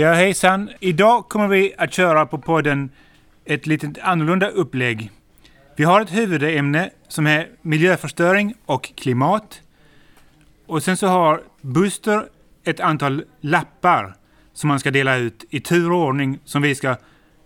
[0.00, 0.70] Ja, hejsan.
[0.80, 2.90] Idag kommer vi att köra på podden
[3.44, 5.10] ett lite annorlunda upplägg.
[5.76, 9.62] Vi har ett huvudämne som är miljöförstöring och klimat.
[10.66, 12.26] Och sen så har Buster
[12.64, 14.14] ett antal lappar
[14.52, 16.96] som man ska dela ut i tur och ordning som vi ska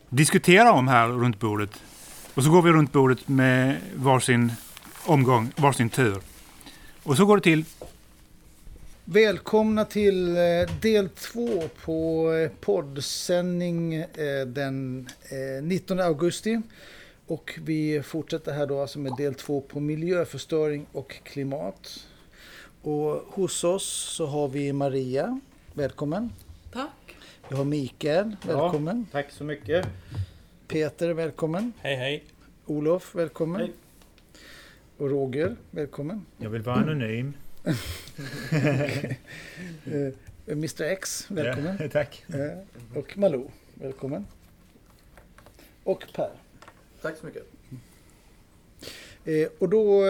[0.09, 1.83] diskutera om här runt bordet.
[2.35, 4.53] Och så går vi runt bordet med varsin
[5.05, 6.19] omgång, varsin tur.
[7.03, 7.65] Och så går det till.
[9.07, 10.43] Välkomna till eh,
[10.81, 15.09] del två på eh, poddsändning eh, den
[15.63, 16.61] 19 augusti.
[17.27, 22.07] Och vi fortsätter här då alltså med del två på miljöförstöring och klimat.
[22.83, 25.41] Och hos oss så har vi Maria.
[25.75, 26.33] Välkommen.
[26.73, 27.17] Tack.
[27.49, 28.37] Vi har Mikael.
[28.47, 29.07] Välkommen.
[29.13, 29.87] Ja, tack så mycket.
[30.69, 31.73] Peter, välkommen.
[31.79, 32.25] Hej, hej.
[32.67, 33.61] Olof, välkommen.
[33.61, 33.73] Hej.
[34.97, 36.27] Och Roger, välkommen.
[36.39, 37.33] Jag vill vara anonym.
[37.65, 37.73] Uh,
[40.47, 41.77] Mr X, välkommen.
[41.81, 42.25] Ja, tack.
[42.35, 44.27] Uh, och Malou, välkommen.
[45.85, 46.31] Och Per.
[47.03, 47.43] Tack så mycket.
[49.29, 50.03] Uh, och då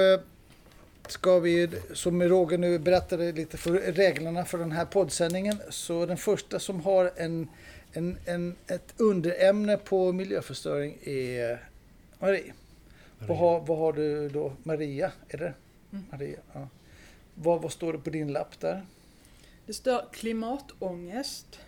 [1.09, 6.17] ska vi, som Roger nu berättade lite för reglerna för den här poddsändningen, så den
[6.17, 7.49] första som har en,
[7.93, 11.69] en, en, ett underämne på miljöförstöring är
[12.19, 12.53] Marie.
[13.19, 14.53] Vad, har, vad har du då?
[14.63, 15.55] Maria, är det?
[15.93, 16.05] Mm.
[16.11, 16.69] Maria, ja
[17.35, 18.87] vad, vad står det på din lapp där?
[19.67, 21.61] Det står klimatångest.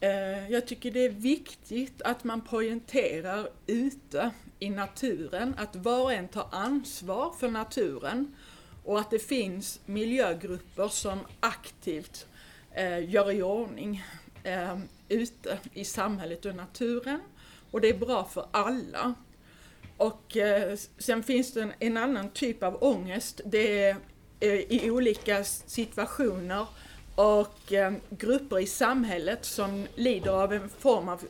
[0.00, 6.12] Eh, jag tycker det är viktigt att man poängterar ute i naturen att var och
[6.12, 8.36] en tar ansvar för naturen
[8.84, 12.26] och att det finns miljögrupper som aktivt
[12.72, 14.04] eh, gör i ordning
[14.42, 14.78] eh,
[15.08, 17.20] ute i samhället och naturen.
[17.70, 19.14] Och det är bra för alla.
[20.00, 23.40] Och eh, sen finns det en, en, annan typ av ångest.
[23.44, 23.96] Det är
[24.40, 26.66] eh, i olika situationer
[27.14, 31.24] och eh, grupper i samhället som lider av en form av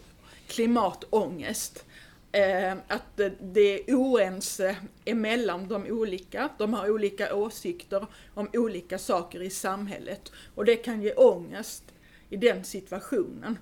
[0.49, 1.85] klimatångest.
[2.33, 6.49] Eh, att det är oense emellan de olika.
[6.59, 10.33] De har olika åsikter om olika saker i samhället.
[10.55, 11.85] Och det kan ge ångest
[12.29, 13.59] i den situationen.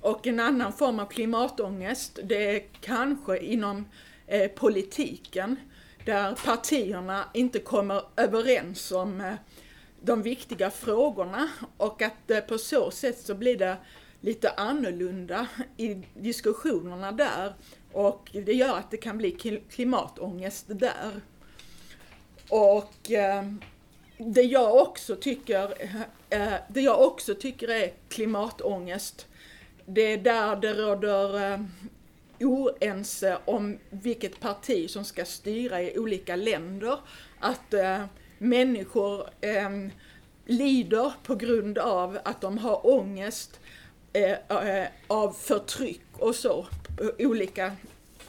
[0.00, 3.84] Och en annan form av klimatångest, det är kanske inom
[4.28, 5.56] eh, politiken,
[6.04, 9.34] där partierna inte kommer överens om eh,
[10.00, 13.76] de viktiga frågorna och att eh, på så sätt så blir det
[14.20, 15.46] lite annorlunda
[15.76, 17.52] i diskussionerna där
[17.92, 21.20] och det gör att det kan bli klimatångest där.
[22.48, 23.44] Och eh,
[24.18, 26.02] det jag också tycker, eh,
[26.42, 29.26] eh, det jag också tycker är klimatångest,
[29.86, 31.58] det är där det råder
[32.40, 36.98] oense om vilket parti som ska styra i olika länder.
[37.38, 38.04] Att eh,
[38.38, 39.70] människor eh,
[40.46, 43.60] lider på grund av att de har ångest
[44.12, 46.66] eh, eh av förtryck och så,
[47.18, 47.72] olika,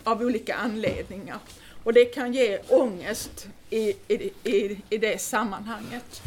[0.03, 1.37] av olika anledningar.
[1.83, 6.21] Och det kan ge ångest i, i, i, i det sammanhanget.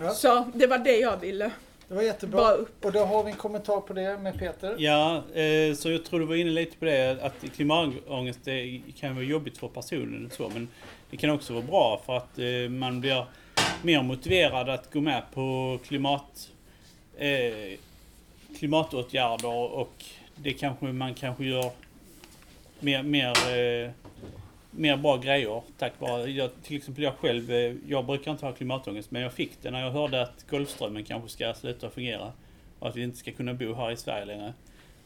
[0.00, 0.14] Ja.
[0.14, 1.52] Så det var det jag ville
[1.94, 2.54] det var jättebra.
[2.82, 4.74] Och då har vi en kommentar på det med Peter.
[4.78, 9.14] Ja, eh, så jag tror du var inne lite på det att klimatångest det kan
[9.14, 10.68] vara jobbigt för personen och så, men
[11.10, 13.26] det kan också vara bra för att eh, man blir
[13.82, 16.50] mer motiverad att gå med på klimat,
[17.18, 17.78] eh,
[18.58, 20.04] klimatåtgärder och
[20.36, 21.70] det kanske man kanske gör
[22.80, 23.90] mer, mer, eh,
[24.76, 28.52] mer bra grejer tack vare, jag, till exempel jag själv, eh, jag brukar inte ha
[28.52, 32.32] klimatångest men jag fick det när jag hörde att Golfströmmen kanske ska sluta fungera
[32.78, 34.52] och att vi inte ska kunna bo här i Sverige längre.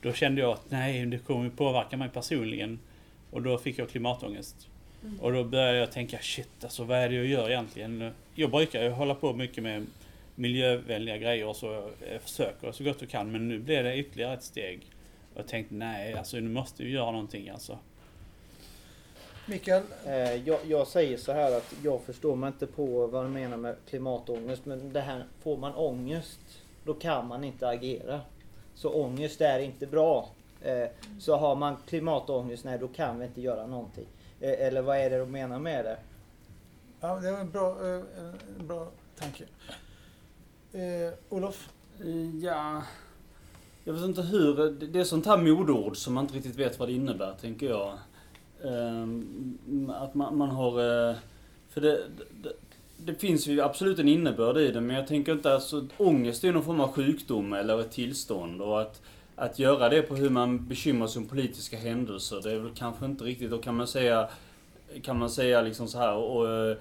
[0.02, 2.78] Då kände jag att nej, det kommer påverka mig personligen
[3.30, 4.68] och då fick jag klimatångest.
[5.02, 5.20] Mm.
[5.20, 8.12] Och då började jag tänka, shit alltså vad är det jag gör egentligen?
[8.34, 9.86] Jag brukar ju hålla på mycket med
[10.34, 14.34] miljövänliga grejer och så jag försöker så gott jag kan men nu blev det ytterligare
[14.34, 14.80] ett steg.
[15.34, 17.78] Och jag tänkte nej, alltså nu måste vi göra någonting alltså.
[19.48, 19.82] Mikael?
[20.04, 23.56] Eh, jag, jag, säger så här att jag förstår mig inte på vad du menar
[23.56, 24.66] med klimatångest.
[24.66, 26.40] Men det här, får man ångest,
[26.84, 28.20] då kan man inte agera.
[28.74, 30.28] Så ångest är inte bra.
[30.62, 30.88] Eh,
[31.20, 34.06] så har man klimatångest, nej då kan vi inte göra någonting.
[34.40, 35.98] Eh, eller vad är det du menar med det?
[37.00, 37.76] Ja, det var en bra,
[38.58, 38.88] en bra
[39.18, 39.44] tanke.
[40.72, 41.68] Eh, Olof?
[42.42, 42.82] Ja,
[43.84, 44.70] jag vet inte hur.
[44.70, 47.98] Det är sånt här modord som man inte riktigt vet vad det innebär, tänker jag.
[48.64, 50.70] Ehm, att man, man har...
[51.10, 51.16] Eh,
[51.70, 52.00] för det,
[52.42, 52.52] det,
[52.96, 55.86] det, finns ju absolut en innebörd i det, men jag tänker inte alltså...
[55.96, 58.62] Ångest är någon form av sjukdom eller ett tillstånd.
[58.62, 59.02] Och att,
[59.36, 63.04] att göra det på hur man bekymrar sig om politiska händelser, det är väl kanske
[63.06, 63.50] inte riktigt...
[63.50, 64.28] Då kan man säga...
[65.02, 66.50] Kan man säga liksom så här och...
[66.50, 66.76] Eh,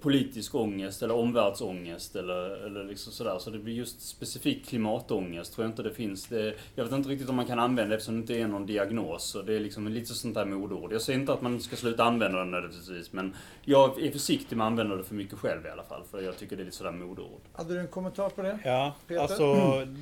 [0.00, 3.38] politisk ångest eller omvärldsångest eller, eller liksom sådär.
[3.38, 6.26] Så det blir just specifikt klimatångest tror jag inte det finns.
[6.26, 8.66] Det, jag vet inte riktigt om man kan använda det eftersom det inte är någon
[8.66, 9.34] diagnos.
[9.34, 10.92] Och det är liksom lite sånt där modord.
[10.92, 13.34] Jag säger inte att man ska sluta använda det nödvändigtvis men
[13.64, 16.02] jag är försiktig med att använda det för mycket själv i alla fall.
[16.10, 17.40] För jag tycker det är lite sådär modord.
[17.52, 18.58] Hade du en kommentar på det?
[18.64, 19.20] Ja, Peter?
[19.20, 19.54] alltså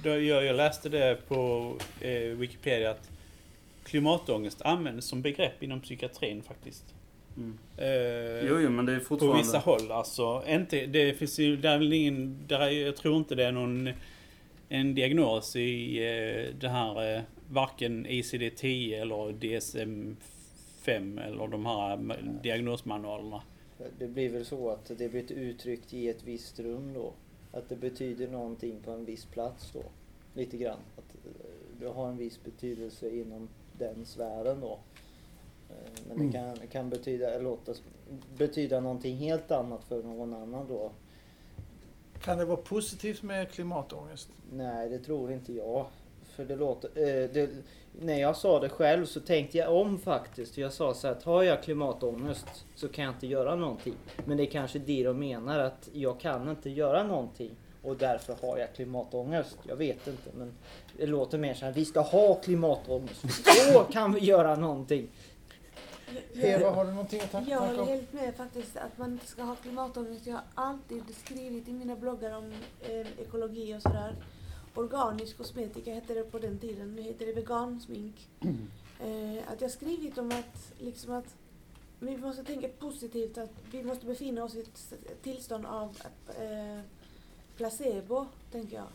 [0.03, 3.11] då, jag, jag läste det på eh, Wikipedia att
[3.85, 6.85] klimatångest används som begrepp inom psykiatrin faktiskt.
[7.37, 7.59] Mm.
[7.77, 9.39] Eh, Jo, jo, men det är på fortfarande...
[9.39, 10.43] vissa håll alltså.
[10.47, 13.53] Inte, det finns ju, det är väl ingen, där är, jag tror inte det är
[13.53, 13.89] någon
[14.69, 22.43] en diagnos i eh, det här, eh, varken ICD-10 eller DSM-5 eller de här ma-
[22.43, 23.43] diagnosmanualerna.
[23.99, 27.13] Det blir väl så att det blir uttryckt i ett visst rum då.
[27.53, 29.83] Att det betyder någonting på en viss plats då.
[30.35, 30.79] Lite grann.
[30.97, 31.31] Att eh,
[31.81, 33.49] det har en viss betydelse inom
[33.79, 34.79] den sfären då.
[35.71, 35.77] Eh,
[36.09, 36.57] Men det Mm.
[36.57, 37.73] kan, kan betyda, låta,
[38.37, 40.91] betyda någonting helt annat för någon annan då.
[42.25, 44.29] Kan det vara positivt med klimatångest?
[44.53, 45.87] Nej, det tror inte jag.
[46.23, 46.89] För det låter...
[46.89, 47.51] Eh, det,
[48.01, 50.59] när jag sa det själv så tänkte jag om faktiskt.
[50.59, 53.95] Jag sa så att har jag klimatångest så kan jag inte göra någonting.
[54.25, 57.51] Men det är kanske det de menar att jag kan inte göra någonting.
[57.83, 59.59] Och därför har jag klimatångest.
[59.69, 60.53] Jag vet inte men
[60.97, 61.73] det låter mer så här.
[61.73, 63.25] Vi ska ha klimatångest.
[63.73, 65.09] Då kan vi göra någonting.
[66.35, 69.43] Eva, har du någonting att ta- Jag håller helt med faktiskt att man inte ska
[69.43, 70.27] ha klimatångest.
[70.27, 74.17] Jag har alltid skrivit i mina bloggar om eh, ekologi och sådär.
[74.75, 78.29] Organisk kosmetika hette det på den tiden, nu heter det vegansmink.
[79.01, 81.35] Eh, att jag skrivit om att, liksom att
[82.01, 85.97] vi måste tänka positivt, att vi måste befinna oss i ett tillstånd av
[86.29, 86.81] eh,
[87.57, 88.87] placebo, tänker jag.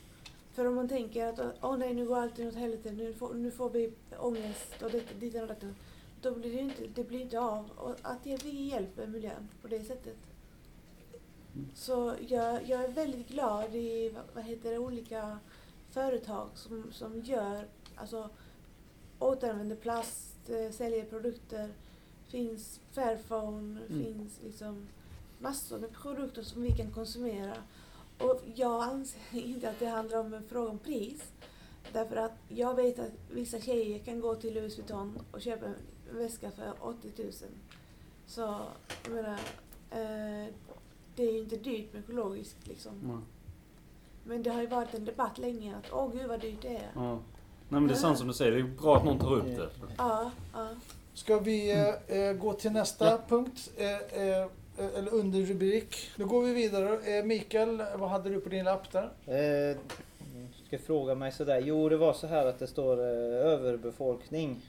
[0.53, 3.51] För om man tänker att åh nej, nu går allting åt helvete, nu får, nu
[3.51, 5.75] får vi ångest och det, dit och datten.
[6.21, 7.69] Då blir det inte, det blir inte av.
[7.75, 10.17] Och att vi hjälper miljön på det sättet.
[11.75, 15.39] Så jag, jag är väldigt glad i vad- heter det, olika
[15.91, 18.29] företag som, som gör, alltså
[19.19, 21.69] återanvänder plast, eh, säljer produkter.
[22.27, 24.03] Finns Fairphone, Mm.
[24.03, 24.87] finns liksom
[25.39, 27.53] massor med produkter som vi kan konsumera.
[28.19, 31.31] Och jag anser inte att det handlar om en fråga om pris.
[31.93, 35.65] Därför att jag vet att vissa tjejer kan gå till Louis Vuitton och köpa
[36.11, 37.31] väska för 80 000.
[38.27, 38.41] Så
[39.03, 39.33] jag menar,
[39.91, 40.53] eh,
[41.15, 42.91] det är ju inte dyrt med ekologiskt liksom.
[43.03, 43.21] Ja.
[44.23, 46.89] Men det har ju varit en debatt länge att åh gud vad dyrt det är.
[46.95, 47.11] Ja.
[47.71, 49.45] Nej men det är sant som du säger, det är bra att någon tar upp
[49.45, 49.69] det.
[49.97, 50.69] Ja, ja.
[51.13, 53.19] Ska vi eh, eh, gå till nästa Ja.
[53.27, 53.71] punkt?
[53.77, 53.91] Eh,
[54.23, 54.47] eh,
[54.97, 56.09] eller underrubrik.
[56.15, 57.17] Då går vi vidare.
[57.17, 59.11] Eh, Mikael, vad hade du på din lapp där?
[59.71, 59.77] Eh,
[60.67, 61.59] ska fråga mig sådär.
[61.65, 63.05] Jo, det var så här att det står eh,
[63.53, 64.61] överbefolkning.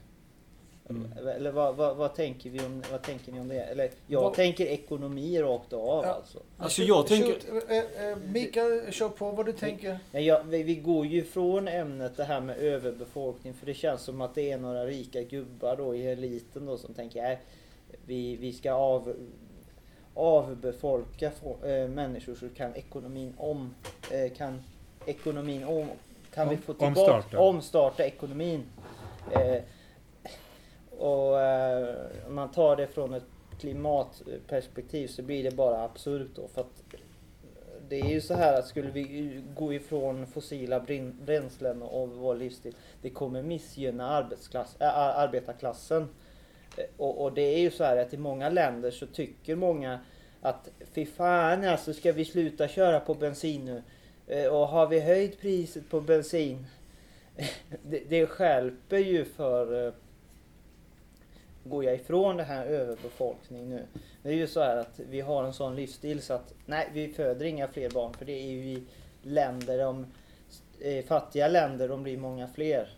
[0.90, 1.28] Mm.
[1.36, 3.60] Eller vad, vad, vad, tänker vi om, vad tänker ni om det?
[3.62, 6.12] Eller jag Vad- tänker ekonomi rakt av Ja.
[6.14, 6.38] alltså.
[6.58, 7.32] Alltså jag tänker...
[7.32, 9.98] Shoot, eh, eh, Mikael, kör på vad du tänker.
[10.12, 14.02] Men jag, vi, vi går ju från ämnet det här med överbefolkning för det känns
[14.02, 17.38] som att det är några rika gubbar då i eliten då som tänker äh,
[18.06, 19.14] vi, vi ska av,
[20.14, 23.74] avbefolka äh, människor så kan ekonomin om
[24.10, 24.62] eh, kan
[25.06, 25.86] ekonomin om
[26.34, 27.38] kan vi Om- få tillbaka omstarta.
[27.40, 28.62] omstarta ekonomin.
[31.00, 31.94] Och eh,
[32.26, 33.24] om man tar det från ett
[33.58, 36.82] klimatperspektiv så blir det bara absurt då för att
[37.88, 40.80] det är ju så här att skulle vi gå ifrån fossila
[41.24, 46.08] bränslen och vår livsstil, det kommer missgynna arbetsklass, äh, arbetarklassen.
[46.76, 50.00] Eh, och, och det är ju så här att i många länder så tycker många
[50.40, 53.82] att fy fan alltså ska vi sluta köra på bensin nu?
[54.26, 56.66] Eh, och har vi höjt priset på bensin?
[57.82, 59.92] det, det skälper ju för eh,
[61.64, 63.82] Går jag ifrån det här överbefolkning nu?
[64.22, 67.08] Det är ju så här att vi har en sån livsstil så att nej, vi
[67.08, 68.82] föder inga fler barn för det är ju i
[69.22, 70.06] länder, de,
[70.80, 72.88] eh, fattiga länder, de blir många fler.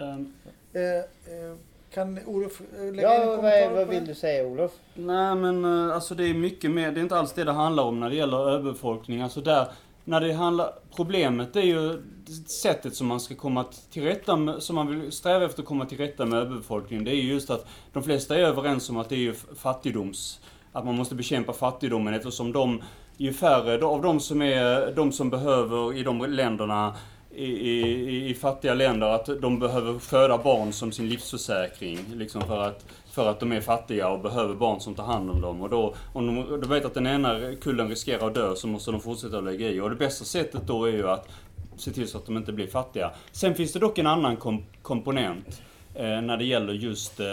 [0.00, 0.32] Ehm,
[0.72, 1.56] Eh, eh,
[1.90, 4.72] kan Olof eh, lägga in en Ja, vad, kommentar vad på vill du säga Olof?
[4.94, 8.00] Nej men alltså det är mycket mer, det är inte alls det det handlar om
[8.00, 9.22] när det gäller överbefolkning.
[9.22, 9.68] Alltså där,
[10.04, 12.02] när det handlar, problemet är ju
[12.46, 15.86] sättet som man ska komma till rätta med, som man vill sträva efter att komma
[15.86, 17.04] till rätta med överbefolkningen.
[17.04, 20.40] Det är ju just att de flesta är överens om att det är ju fattigdoms,
[20.72, 22.82] att man måste bekämpa fattigdomen eftersom de,
[23.16, 26.94] ju färre av de som är, de som behöver i de länderna
[27.34, 31.98] i, i, i fattiga länder att de behöver föda barn som sin livsförsäkring.
[32.14, 35.40] Liksom för att, för att de är fattiga och behöver barn som tar hand om
[35.40, 35.62] dem.
[35.62, 38.90] Och då, om de, de vet att den ena kullen riskerar att dö så måste
[38.90, 39.80] de fortsätta att lägga i.
[39.80, 41.28] Och det bästa sättet då är ju att
[41.76, 43.10] se till så att de inte blir fattiga.
[43.32, 45.62] Sen finns det dock en annan kom, komponent
[45.94, 47.26] eh, när det gäller just eh,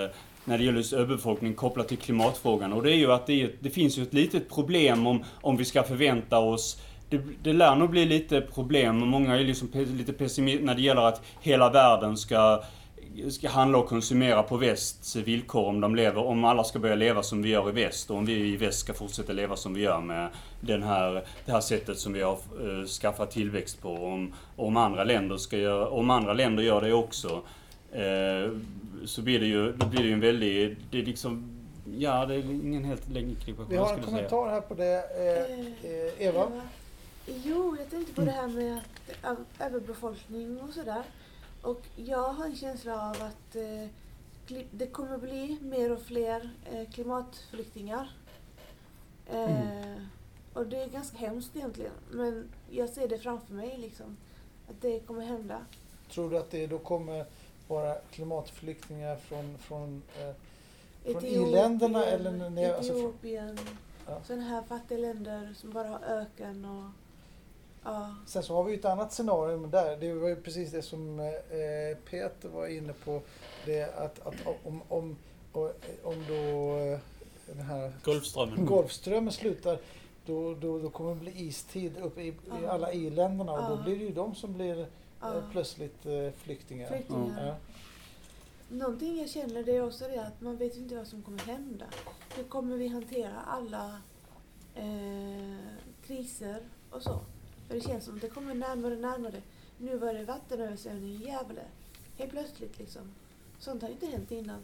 [0.45, 2.73] när det gäller just överbefolkning kopplat till klimatfrågan.
[2.73, 5.57] Och det är ju att det, är, det finns ju ett litet problem om, om
[5.57, 8.97] vi ska förvänta oss det, det lär nog bli lite problem.
[8.97, 12.63] Många är liksom pe- lite pessimistiska när det gäller att hela världen ska,
[13.29, 17.23] ska handla och konsumera på västs villkor om de lever, om alla ska börja leva
[17.23, 19.81] som vi gör i väst och om vi i väst ska fortsätta leva som vi
[19.81, 20.29] gör med
[20.61, 23.89] den här, det här sättet som vi har eh, skaffat tillväxt på.
[23.89, 27.41] Om, om, andra länder ska göra, om andra länder gör det också
[27.91, 28.51] eh,
[29.05, 31.53] så blir det ju, då blir det ju en väldig, det är liksom
[31.97, 33.35] Ja, det är ingen helt längre
[33.69, 34.93] Vi har en kommentar här på det.
[34.93, 36.61] Eh, eh, Eva?
[37.25, 38.79] Jo, jag tänkte på det här med
[39.59, 41.03] överbefolkning och sådär.
[41.67, 43.87] Och jag har en känsla av att eh,
[44.71, 48.11] det kommer bli mer och fler eh, klimatflyktingar.
[49.27, 50.01] Eh,
[50.53, 51.91] Och det är ganska hemskt egentligen.
[52.11, 54.17] Men jag ser det framför mig liksom.
[54.69, 55.65] Att det kommer hända.
[56.11, 57.25] Tror du att det då kommer
[57.67, 60.33] vara klimatflyktingar från, från, eh,
[61.03, 63.59] från Etiopien, i-länderna eller ner, alltså, från, Etiopien.
[64.07, 64.21] Ja.
[64.23, 67.06] Sådana här fattiga länder som bara har öken och...
[67.87, 68.15] Ja.
[68.25, 69.97] Sen så har vi ju ett annat scenario där.
[69.97, 73.21] Det var ju precis det som eh, Peter var inne på.
[73.65, 75.15] Det att, att om, om,
[76.03, 76.99] om, då eh,
[77.47, 78.65] den här Golfströmmen.
[78.65, 79.79] Golfströmmen slutar
[80.25, 82.69] då, då, då kommer det bli istid uppe i, i Ja.
[82.71, 83.83] alla i-länderna och då Ja.
[83.83, 84.87] blir det ju de som blir
[85.21, 85.35] ja.
[85.37, 86.87] eh, plötsligt eh, flyktingar.
[86.87, 87.45] Flyktingar.
[87.47, 87.55] Ja.
[88.69, 91.85] Någonting jag känner det är också det att man vet inte vad som kommer hända.
[92.35, 94.01] Hur kommer vi hantera alla
[94.75, 95.57] eh,
[96.07, 96.59] kriser
[96.91, 97.19] och så?
[97.67, 99.41] För det känns som att det kommer närmare och närmare.
[99.77, 101.61] Nu var det vattenöversvämning i Gävle.
[102.17, 103.01] Helt plötsligt liksom.
[103.59, 104.59] Sånt har inte hänt innan.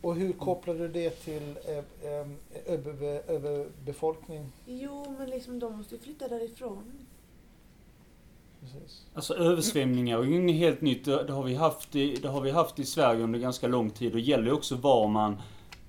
[0.00, 2.26] Och hur kopplar du det till eh,
[2.66, 4.52] över, överbefolkning?
[4.66, 7.06] Jo, men liksom de måste ju flytta därifrån.
[8.60, 9.06] Precis.
[9.14, 11.04] Alltså översvämningar är ju inget helt nytt.
[11.04, 14.10] Det, har vi haft i, det har vi haft i Sverige under ganska lång tid.
[14.10, 15.40] Och det gäller ju också var man,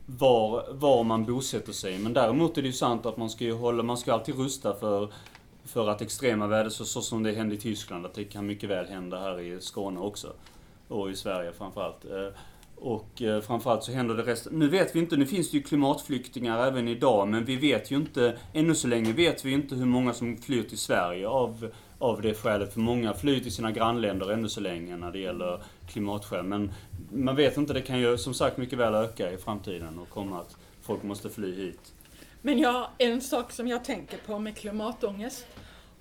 [0.06, 2.00] var, var man bosätter sig.
[2.00, 4.74] Men däremot är det ju sant att man ska ju hålla, man ska alltid rusta
[4.74, 5.14] för,
[5.68, 8.70] för att extrema väder, så, så som det hände i Tyskland, att det kan mycket
[8.70, 10.34] väl hända här i Skåne också.
[10.88, 12.06] Och i Sverige framförallt.
[12.06, 12.40] Eh,
[12.76, 14.54] och eh, framförallt så händer det resten.
[14.60, 17.96] Nu vet vi inte, nu finns det ju klimatflyktingar även idag, men vi vet ju
[17.96, 22.22] inte, ännu så länge vet vi inte hur många som flyr till Sverige av, av
[22.22, 22.74] det skälet.
[22.74, 26.44] För många flyr till sina grannländer ännu så länge när det gäller klimatskäl.
[26.44, 26.72] Men
[27.12, 30.40] man vet inte, det kan ju som sagt mycket väl öka i framtiden och komma
[30.40, 31.94] att folk måste fly hit.
[32.48, 35.46] Men jag, en sak som jag tänker på med klimatångest.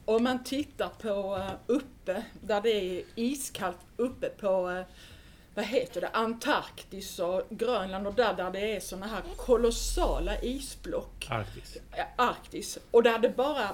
[0.04, 4.84] Om man tittar på eh, uppe, där det är iskallt uppe på, eh,
[5.54, 11.26] vad heter det, Antarktis och Grönland och där, där det är såna här kolossala isblock.
[11.30, 11.76] Arktis.
[12.16, 12.78] Arktis.
[12.90, 13.70] Och där det bara,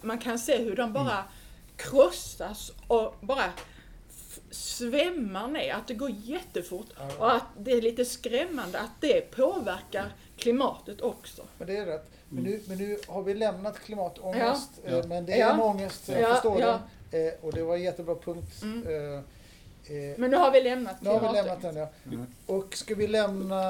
[0.00, 1.24] man kan se hur de bara
[1.76, 3.44] krossas och bara
[4.50, 6.88] svämmar ner, att det går jättefort.
[7.18, 11.42] Och att det är lite skrämmande att det påverkar klimatet också.
[11.58, 12.10] Men det är rätt.
[12.28, 14.70] Men nu, men nu har vi lämnat klimatångest.
[14.84, 14.90] Ja.
[14.90, 15.52] eh, Men det är Ja.
[15.54, 16.80] en ångest, jag Ja, förstår ja.
[17.10, 17.26] den.
[17.26, 18.62] Eh, Och det var en jättebra punkt.
[18.62, 18.86] Mm.
[19.14, 19.22] Eh,
[20.18, 21.88] Men nu har vi lämnat Nu har vi lämnat den ja.
[22.46, 23.62] Och ska vi lämna,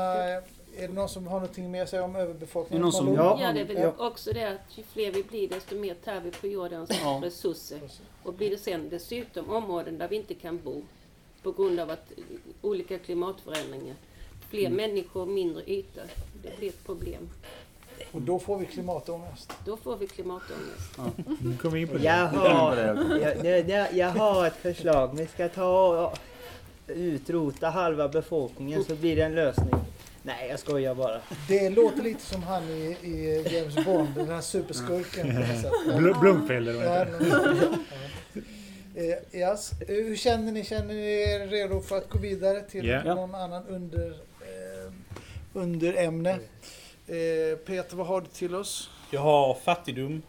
[0.76, 2.80] är det någon som har någonting mer att säga om överbefolkningen?
[2.80, 3.14] Det någon som-?
[3.14, 3.38] Ja.
[3.42, 4.06] Ja, det är väl Ja.
[4.06, 7.20] också det att ju fler vi blir desto mer tär vi på jordens Ja.
[7.22, 7.78] resurser.
[8.22, 10.82] Och blir det sen dessutom områden där vi inte kan bo
[11.42, 12.12] på grund av att
[12.62, 13.96] olika klimatförändringar,
[14.50, 14.76] fler Mm.
[14.76, 16.02] människor, mindre ytor,
[16.42, 17.28] det blir ett problem.
[18.12, 19.52] Och då får vi klimatångest.
[19.64, 20.98] Då får vi klimatångest.
[21.40, 22.04] Nu kommer vi in på det.
[22.04, 22.76] Jag har,
[23.64, 25.16] jag, jag, har ett förslag.
[25.16, 26.18] Vi ska ta och
[26.86, 29.74] utrota halva befolkningen så blir det en lösning.
[30.22, 31.20] Nej, jag skojar bara.
[31.48, 35.26] Det låter lite som han i, i James Bond, den här superskurken.
[35.86, 36.14] Bl-
[36.74, 37.74] vad Ja, ja.
[38.94, 39.70] Eh, yes.
[39.88, 40.64] Hur känner ni?
[40.64, 43.14] Känner ni er redo för att gå vidare till Ja.
[43.14, 44.16] någon annan under,
[45.52, 46.30] underämne?
[47.06, 48.90] Eh, Peter, vad har du till oss?
[49.10, 50.22] Jag har fattigdom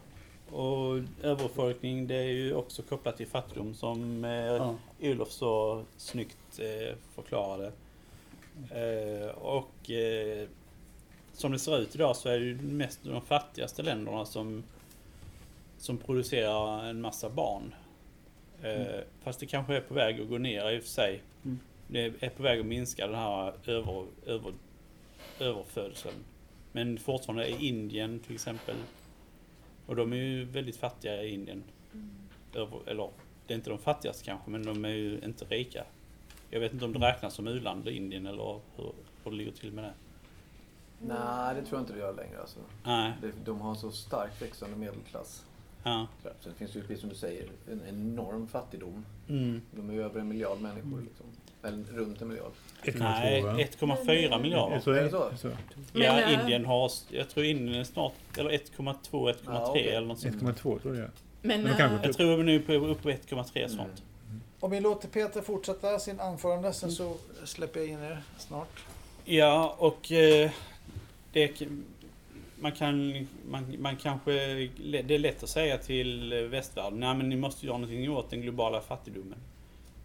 [0.51, 2.07] och överbefolkning.
[2.07, 4.75] Det är ju också kopplat till fattigdom som eh, Ja.
[5.01, 7.71] Olof så snyggt eh, förklarade.
[8.71, 10.47] Eh, och eh,
[11.33, 14.63] som det ser ut idag så är det ju mest de fattigaste länderna som,
[15.77, 17.75] som producerar en massa barn.
[18.63, 21.21] Eh, Fast det kanske är på väg att gå ner i och för sig.
[21.45, 21.59] Mm.
[21.87, 24.53] Det är på väg att minska den här över, över,
[25.39, 26.15] överfödseln.
[26.71, 28.75] Men fortfarande är Indien till exempel
[29.85, 31.63] och de är ju väldigt fattiga i Indien.
[32.55, 33.09] Över, eller,
[33.47, 35.83] det är inte de fattigaste kanske, men de är ju inte rika.
[36.49, 38.91] Jag vet inte om det räknas som u-land i Indien eller hur,
[39.23, 39.93] hur det ligger till med det.
[40.99, 42.39] Nej, det tror jag inte det gör längre.
[42.39, 42.59] Alltså.
[42.83, 43.13] Nej,
[43.45, 45.45] De har så starkt växande medelklass.
[45.83, 46.07] ja.
[46.39, 49.05] Sen finns det ju, precis som du säger, en enorm fattigdom.
[49.29, 49.61] Mm.
[49.71, 51.01] De är ju över en miljard människor.
[51.01, 51.25] Liksom.
[51.63, 52.51] Eller runt en miljard.
[52.83, 53.57] 1,2 Nej, va?
[53.57, 54.79] 1,4 miljarder.
[54.79, 55.31] Så är det så?
[55.37, 55.47] Så.
[55.47, 59.89] Men, Ja, eh, Indien har, jag tror Indien är snart, eller 1,2, 1,3 Ja, okej.
[59.89, 60.35] eller något sånt.
[60.35, 61.09] 1,2 tror jag.
[61.41, 64.03] Men, Men då kanske eh, Jag tror vi nu är på, upp på 1,3 sånt.
[64.59, 68.79] Om vi låter Peter fortsätta sin anförande sen så släpper jag in er snart.
[69.25, 70.51] Ja, och eh,
[71.33, 71.61] det,
[72.59, 74.31] man kan, man, man kanske,
[75.03, 78.41] det är lätt att säga till västvärlden, nej men ni måste göra någonting åt den
[78.41, 79.37] globala fattigdomen.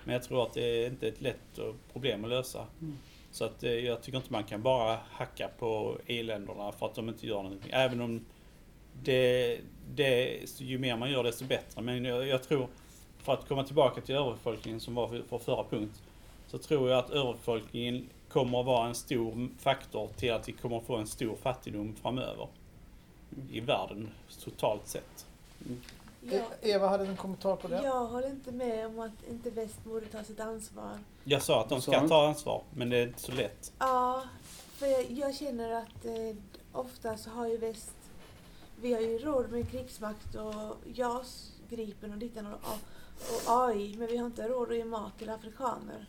[0.07, 1.59] Men jag tror att det är inte ett lätt
[1.93, 2.67] problem att lösa.
[3.31, 7.09] Så att eh, jag tycker inte man kan bara hacka på EU-länderna för att de
[7.09, 7.71] inte gör någonting.
[7.73, 8.25] Även om
[9.03, 9.61] det,
[9.95, 11.83] det, ju mer man gör desto bättre.
[11.83, 12.69] Men jag, jag tror,
[13.19, 16.03] för att komma tillbaka till överbefolkningen som var för, för förra punkt,
[16.47, 20.79] så tror jag att överbefolkningen kommer att vara en stor faktor till att vi kommer
[20.79, 22.49] att få en stor fattigdom framöver.
[23.53, 24.11] I världen
[24.45, 25.27] totalt sett.
[26.33, 27.81] Ja, E- Eva hade en kommentar på det.
[27.85, 30.99] jag håller inte med om att inte väst borde ta sitt ansvar.
[31.25, 33.73] Jag sa att de ska ta ansvar, men det är inte så lätt.
[33.79, 34.23] Ja,
[34.73, 36.37] för jag, jag känner att eh,
[36.73, 37.93] ofta så har ju väst,
[38.81, 42.53] vi har ju råd med krigsmakt och JAS, Gripen och dittan och,
[43.47, 46.07] och AI, men vi har inte råd att ge mat till afrikaner.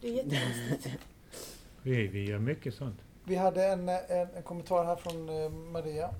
[0.00, 0.94] Det är jättekonstigt.
[1.82, 2.98] Vi, vi gör mycket sånt.
[3.24, 6.10] Vi hade en, en, en kommentar här från eh, Maria.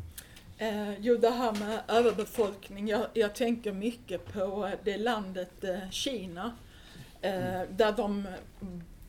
[0.59, 2.89] Eh, jo, det här med överbefolkning.
[2.89, 6.57] Jag, jag tänker mycket på eh, det landet eh, Kina.
[7.21, 8.27] Eh, där de,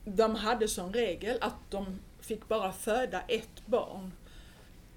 [0.05, 4.11] de hade som regel att de fick bara föda ett barn.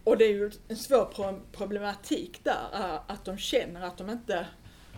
[0.04, 4.10] Och det är ju en svår pro- problematik där, eh, att de känner att de
[4.10, 4.46] inte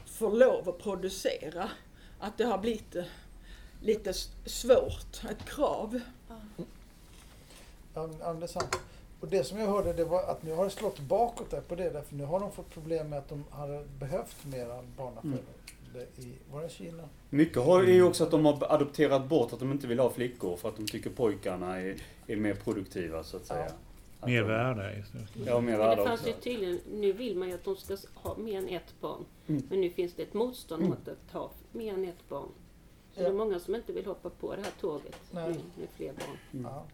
[0.06, 1.68] får lov att producera.
[2.20, 3.04] Att det har blivit eh,
[3.80, 4.12] lite
[4.46, 6.00] svårt, ett krav.
[6.28, 6.34] Ja.
[7.94, 8.76] Det är sant.
[9.22, 11.74] Och det som jag hörde det var att nu har det slått bakåt där på
[11.74, 11.90] det.
[11.90, 15.42] Därför nu har de fått problem med att de hade behövt mera barnafödande
[16.16, 17.08] i, var det Kina?
[17.30, 20.10] Mycket har, är ju också att de har adopterat bort att de inte vill ha
[20.10, 23.64] flickor för att de tycker pojkarna är, är mer produktiva så att säga.
[24.20, 24.48] Att Mer de-
[24.78, 25.04] det.
[25.46, 27.96] Ja, mer Men värda det fanns ju tydligen, nu vill man ju att de ska
[28.14, 29.24] ha mer än ett barn.
[29.46, 29.62] Mm.
[29.70, 32.48] Men nu finns det ett motstånd mot att ha mer än ett barn.
[33.14, 33.22] Så Ja.
[33.22, 35.48] det är många som inte vill hoppa på det här tåget Nej.
[35.48, 36.36] med, med fler barn.
[36.52, 36.72] Mm.
[36.72, 36.84] Ja.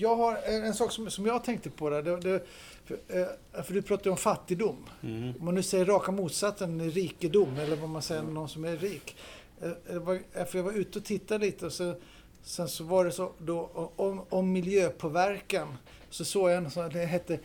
[0.00, 2.02] Jag har en, sak som, som jag tänkte på där.
[2.02, 2.46] Det, det,
[2.84, 4.76] för, eh, för du pratade om fattigdom.
[5.02, 5.34] Mm.
[5.38, 9.16] Om man nu säger raka motsatsen, rikedom, eller vad man säger, någon som är rik.
[9.62, 11.94] Eh, var, eh, för jag var ute och tittade lite och så,
[12.42, 15.76] sen så var det så då, om, om miljöpåverkan.
[16.10, 17.38] Så såg jag en sån, det hette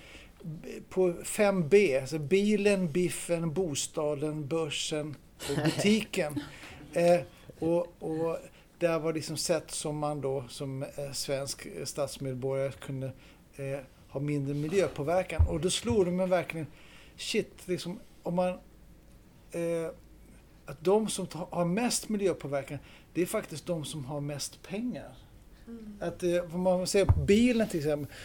[0.90, 5.16] på 5B, alltså bilen, biffen, bostaden, börsen
[5.50, 6.44] och butiken.
[6.94, 7.20] eh,
[7.60, 8.38] och, och
[8.82, 13.12] där var liksom sätt som man då som eh, svensk eh, statsmedborgare kunde
[13.56, 15.48] eh, ha mindre miljöpåverkan.
[15.48, 16.68] Och då slog det mig verkligen,
[17.18, 18.50] shit, liksom, om man...
[19.52, 19.90] Eh,
[20.66, 22.78] att de som har mest miljöpåverkan,
[23.14, 25.18] det är faktiskt de som har mest pengar.
[25.68, 25.98] Mm.
[26.00, 28.16] Att, eh, om man ser bilen till exempel.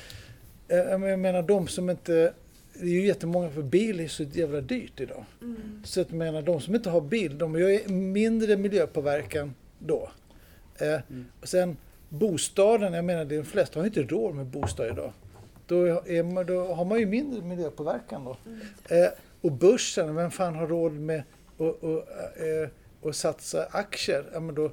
[0.69, 2.33] Eh, jag menar de som inte...
[2.75, 5.25] Det är ju jättemånga, för bil är så jävla dyrt idag.
[5.43, 5.83] Mm.
[5.85, 10.11] Så att jag menar, de som inte har bil, de gör mindre miljöpåverkan då.
[10.79, 11.25] Eh, Mm.
[11.41, 11.77] och sen
[12.09, 15.13] bostaden, jag menar de flesta har inte råd med bostad idag.
[15.67, 18.37] Då, är då har man ju mindre miljöpåverkan då.
[18.47, 19.05] Mm.
[19.05, 19.11] Eh,
[19.41, 21.23] och börsen, vem fan har råd med
[21.55, 22.09] att och,
[22.41, 22.69] eh,
[23.01, 24.25] och satsa aktier?
[24.33, 24.65] Ja, men då,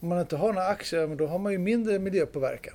[0.00, 2.74] om man inte har några aktier, ja, men då har man ju mindre miljöpåverkan.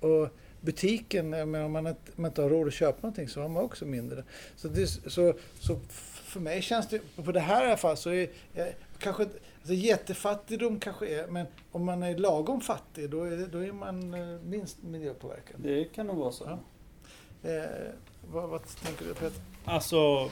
[0.00, 0.28] Och
[0.60, 3.48] butiken, jag menar, om man inte, man inte har råd att köpa någonting så har
[3.48, 4.24] man också mindre.
[4.56, 5.78] Så, det, så, så
[6.24, 8.66] för mig känns det, på det här i alla fall, så är eh,
[8.98, 9.26] kanske
[9.62, 14.14] alltså jättefattigdom kanske är, men om man är lagom fattig då är, då är man
[14.14, 15.60] eh, minst miljöpåverkan.
[15.62, 16.44] Det kan nog vara så.
[16.44, 16.58] Ja.
[17.50, 17.90] Eh,
[18.32, 19.42] vad, vad tänker du Peter?
[19.64, 20.30] Alltså,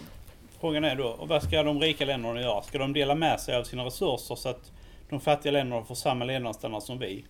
[0.60, 2.62] frågan är då, och vad ska de rika länderna göra?
[2.62, 4.72] Ska de dela med sig av sina resurser så att
[5.08, 7.24] de fattiga länderna får samma levnadsstandard som vi?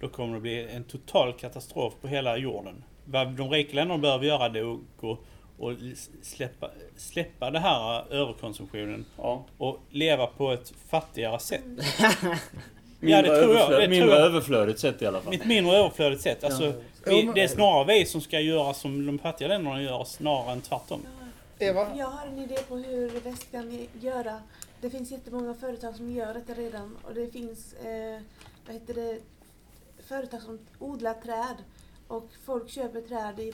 [0.00, 2.84] Då kommer det bli en total katastrof på hela jorden.
[3.04, 5.18] Vad de rika länderna behöver göra det är att gå
[5.58, 5.72] och
[6.22, 9.44] släppa, släppa det här överkonsumtionen Ja.
[9.58, 11.64] och leva på ett fattigare sätt.
[13.00, 14.26] Mindre, det tror jag, det mindre tror jag.
[14.26, 15.34] överflödigt sätt i alla fall.
[15.34, 16.44] Ett mindre överflödigt sätt.
[16.44, 16.64] Alltså,
[17.06, 20.52] Jo, vi, det är snarare vi som ska göra som de fattiga länderna gör, snarare
[20.52, 21.00] än tvärtom.
[21.58, 21.86] Eva?
[21.96, 24.40] Jag har en idé på hur väst kan göra.
[24.80, 28.20] Det finns jättemånga företag som gör detta redan och det finns eh,
[28.66, 29.18] vad heter det,
[30.08, 31.56] företag som odlar träd
[32.08, 33.52] och folk köper träd i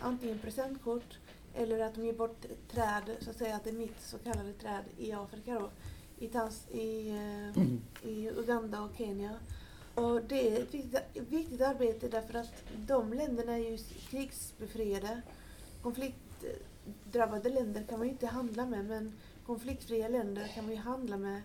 [0.00, 1.18] antingen presentkort
[1.54, 4.52] eller att de ger bort träd, så att säga att det är mitt så kallade
[4.52, 5.70] träd i Afrika då,
[6.18, 7.10] i, Tans- i,
[7.56, 7.80] mm.
[8.02, 9.30] i Uganda och Kenya.
[9.94, 13.78] Och det är ett viktigt, viktigt arbete därför att de länderna är ju
[14.10, 15.22] krigsbefriade.
[15.82, 19.12] Konfliktdrabbade länder kan man ju inte handla med men
[19.46, 21.42] konfliktfria länder kan man ju handla med.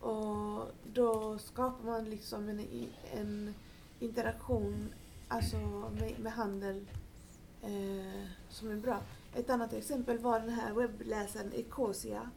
[0.00, 2.66] Och då skapar man liksom en,
[3.14, 3.54] en
[4.00, 4.92] interaktion
[5.28, 5.56] alltså
[6.00, 6.86] med, med handel
[7.62, 9.00] eh, som är bra.
[9.34, 12.30] Ett annat exempel var den här webbläsaren Ecosia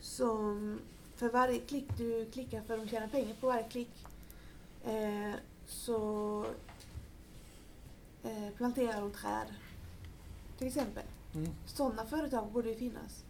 [0.00, 0.80] som
[1.16, 4.06] för varje klick du klickar för de tjänar pengar på varje klick
[4.84, 5.32] eh,
[5.66, 6.46] så
[8.22, 9.46] eh, planterar de träd.
[10.58, 11.02] Till exempel.
[11.34, 11.50] Mm.
[11.66, 13.24] Sådana företag borde ju finnas.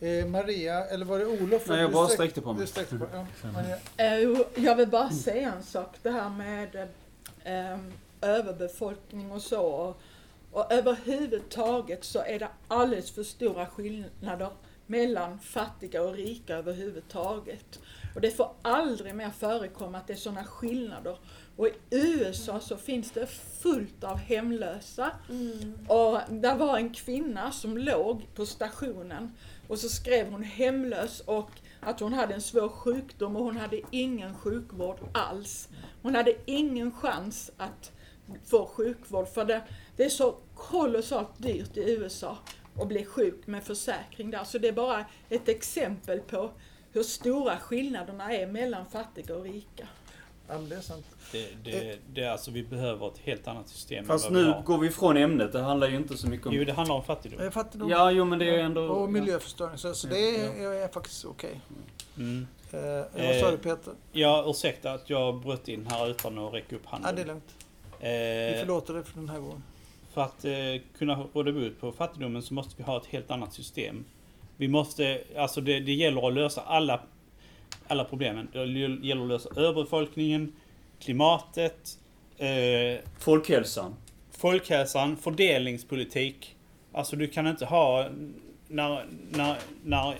[0.00, 1.68] Eh, Maria, eller var det Olof?
[1.68, 2.66] Nej, jag bara sträck- sträckte på mig.
[2.66, 3.26] Sträckte på, ja.
[3.52, 3.76] Maria.
[3.96, 6.88] Eh, Jag vill bara säga en sak, det här med
[7.44, 7.78] eh,
[8.20, 9.62] överbefolkning och så.
[9.62, 10.00] Och,
[10.52, 14.50] och överhuvudtaget så är det alldeles för stora skillnader
[14.86, 17.80] mellan fattiga och rika överhuvudtaget.
[18.14, 21.18] Och det får aldrig mer förekomma att det är sådana skillnader.
[21.56, 23.26] Och i USA så finns det
[23.62, 25.78] fullt av hemlösa Mm.
[25.88, 29.32] och där var en kvinna som låg på stationen
[29.68, 33.80] och så skrev hon hemlös och att hon hade en svår sjukdom och hon hade
[33.90, 35.68] ingen sjukvård alls.
[36.08, 37.92] Hon hade ingen chans att
[38.44, 39.62] få sjukvård för det,
[39.96, 42.38] det är så kolossalt dyrt i USA
[42.74, 44.44] att bli sjuk med försäkring där.
[44.44, 46.50] Så det är bara ett exempel på
[46.92, 49.88] hur stora skillnaderna är mellan fattiga och rika.
[50.48, 51.06] Ja, men det är sant.
[51.32, 54.62] Det, det, det är alltså, vi behöver ett helt annat system Fast vi nu har.
[54.62, 55.52] går vi ifrån ämnet.
[55.52, 56.54] Det handlar ju inte så mycket om...
[56.54, 57.50] Jo, det handlar om fattigdom.
[57.50, 58.82] Fattigdom Ja, jo men det är ändå...
[58.82, 59.78] och miljöförstöring.
[59.78, 61.60] Så, så det är, är faktiskt okej.
[62.16, 62.46] Mm.
[62.72, 62.80] Eh,
[63.26, 63.92] vad sa Eh, du Peter?
[64.12, 67.16] Ja, ursäkta att jag bröt in här utan att räcka upp Ja, handen.
[67.16, 67.54] det är lugnt.
[68.00, 69.62] Vi Eh, förlåter dig för den här gången.
[70.12, 70.52] för att eh,
[70.98, 74.04] kunna råda bot på fattigdomen så måste vi ha ett helt annat system.
[74.56, 77.00] Vi måste, alltså det, det gäller att lösa alla,
[77.88, 78.48] alla problemen.
[78.52, 78.66] Det
[79.06, 80.52] gäller att lösa överbefolkningen,
[81.00, 81.98] klimatet,
[82.38, 83.94] eh, Folkhälsan.
[84.30, 86.56] folkhälsan, fördelningspolitik.
[86.92, 88.08] Alltså du kan inte ha
[88.68, 90.14] när, när, när,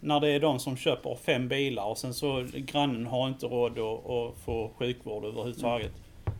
[0.00, 3.78] när det är de som köper fem bilar och sen så grannen har inte råd
[3.78, 5.92] att, att få sjukvård överhuvudtaget.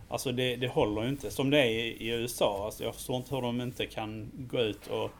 [0.08, 1.30] Alltså det, det håller ju inte.
[1.30, 2.64] Som det är i, i USA.
[2.64, 5.10] Alltså jag förstår inte hur de inte kan gå ut och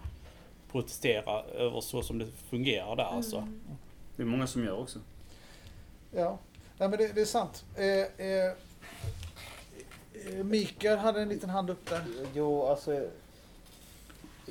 [0.73, 3.49] protestera över så som det fungerar där alltså.
[4.17, 4.99] Det är många som gör också.
[6.11, 6.39] Ja,
[6.81, 7.65] Nej, men det, det är sant.
[7.77, 8.55] Eh, eh,
[10.45, 12.05] Mikael hade en liten hand upp där.
[12.35, 13.09] Jo, alltså.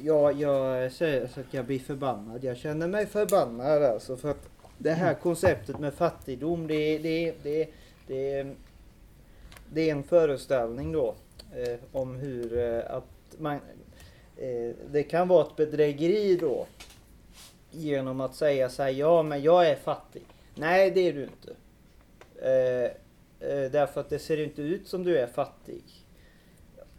[0.03, 2.43] Ja, jag säger så att jag blir förbannad.
[2.43, 7.69] Jag känner mig förbannad alltså för att det här konceptet med fattigdom det, det, det,
[8.07, 8.47] det,
[9.73, 11.15] det är en föreställning då
[11.55, 13.59] eh, om hur eh, att man
[14.37, 16.65] eh, det kan vara ett bedrägeri då
[17.71, 20.23] genom att säga så här, ja men jag är fattig.
[20.55, 21.55] Nej det är du inte.
[22.41, 22.91] Eh,
[23.49, 25.83] eh, därför att det ser inte ut som du är fattig.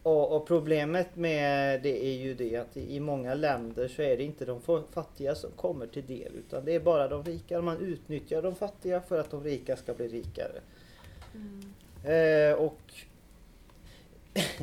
[0.03, 4.23] Och, och problemet med det är ju det att i, många länder så är det
[4.23, 7.61] inte de fa- fattiga som kommer till del utan det är bara de rika.
[7.63, 10.61] Man utnyttjar de fattiga för att de rika ska bli rikare.
[12.05, 12.81] Eh, och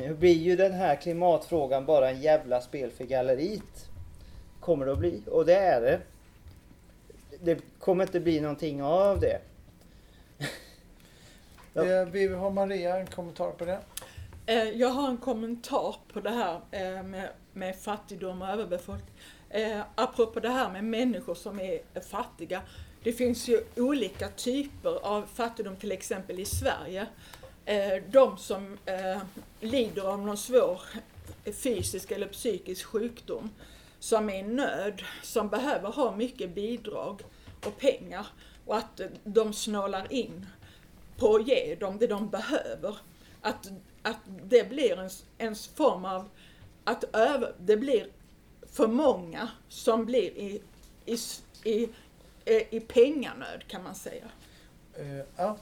[0.18, 3.88] blir ju den här klimatfrågan bara en jävla spel för galleriet.
[4.60, 5.22] Kommer det att bli.
[5.26, 6.00] Och det är det.
[7.40, 9.40] Det kommer inte bli någonting av det.
[11.72, 11.86] Ja.
[11.86, 13.78] Eh, vi har Maria en kommentar på det.
[14.48, 19.14] Eh, jag har en kommentar på det här eh, med, med fattigdom och överbefolkning.
[19.50, 22.62] Eh, apropå det här med människor som är fattiga.
[23.02, 27.06] Det finns ju olika typer av fattigdom, till exempel i Sverige.
[28.10, 28.78] De som
[29.60, 30.80] lider av någon svår
[31.44, 33.50] fysisk eller psykisk sjukdom,
[33.98, 37.22] som är i nöd, som behöver ha mycket bidrag
[37.66, 38.26] och pengar
[38.66, 40.46] och att de snålar in
[41.16, 42.96] på att ge dem det de behöver.
[43.40, 43.70] Att,
[44.08, 46.28] att det blir en, en form av
[46.84, 48.08] att över, det blir
[48.72, 50.62] för många som blir i,
[51.06, 51.16] i,
[51.64, 51.88] i,
[52.70, 54.24] i, penganöd kan man säga.
[55.00, 55.56] Uh, ja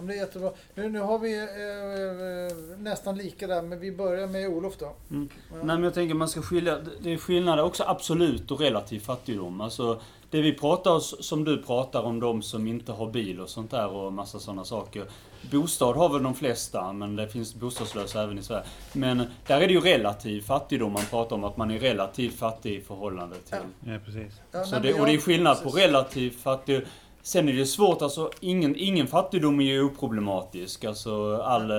[0.00, 0.50] ja, men det är jättebra.
[0.74, 4.92] Nu, nu har vi eh, eh, nästan lika där, men vi börjar med Olof då.
[5.10, 5.28] Mm.
[5.50, 5.56] Ja.
[5.56, 9.60] Nej men jag tänker man ska skilja, det är skillnader också absolut och relativ fattigdom.
[9.60, 13.48] Alltså det vi pratar om, som du pratar om, de som inte har bil och
[13.48, 15.04] sånt där och massa sådana saker.
[15.50, 18.64] Bostad har väl de flesta, men det finns bostadslösa även i Sverige.
[18.92, 22.74] Men där är det ju relativ fattigdom man pratar om, att man är relativt fattig
[22.74, 23.58] i förhållande till...
[23.84, 24.40] Ja, precis.
[24.52, 26.82] Ja, Så det, och det är skillnad på relativ fattig...
[27.22, 30.84] Sen är det svårt, alltså ingen, ingen fattigdom är ju oproblematisk.
[30.84, 31.70] Alltså all...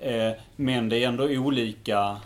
[0.00, 2.20] Eh, men det är ändå olika...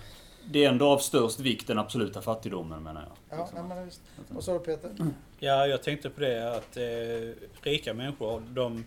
[0.50, 3.38] Det är ändå av störst vikt den absoluta fattigdomen menar jag.
[3.38, 4.00] Ja, nej, men visst.
[4.28, 4.90] Vad sa du Peter?
[5.38, 8.84] Ja, jag tänkte på det att eh, rika människor, de,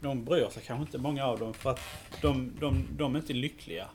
[0.00, 1.80] de bryr sig kanske inte många av dem för att
[2.22, 3.86] de, de, de är inte lyckliga.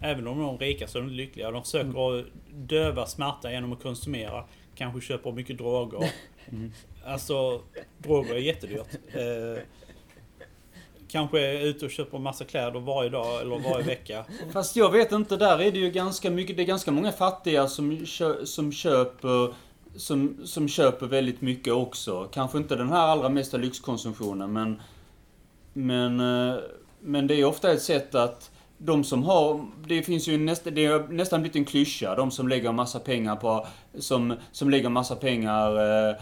[0.00, 1.50] Även om de är rika så är de inte lyckliga.
[1.50, 4.44] De försöker att döva smärta genom att konsumera.
[4.74, 6.10] Kanske köper mycket droger
[6.52, 6.72] Mm.
[7.04, 7.60] Alltså,
[7.98, 8.94] droger är jättedyrt.
[9.06, 9.62] Eh,
[11.08, 14.24] kanske är ute och köper massa kläder varje dag eller varje vecka.
[14.52, 17.68] Fast jag vet inte, där är det ju ganska mycket, det är ganska många fattiga
[17.68, 19.54] som, kö, som köper
[19.96, 22.28] som, som köper väldigt mycket också.
[22.32, 24.80] Kanske inte den här allra mesta lyxkonsumtionen men
[25.72, 26.58] Men, eh,
[27.00, 30.86] men det är ofta ett sätt att de som har, det finns ju nästan, det
[30.86, 33.66] har nästan blivit en klyscha, de som lägger massa pengar på,
[33.98, 35.76] som, som lägger massa pengar
[36.08, 36.14] eh,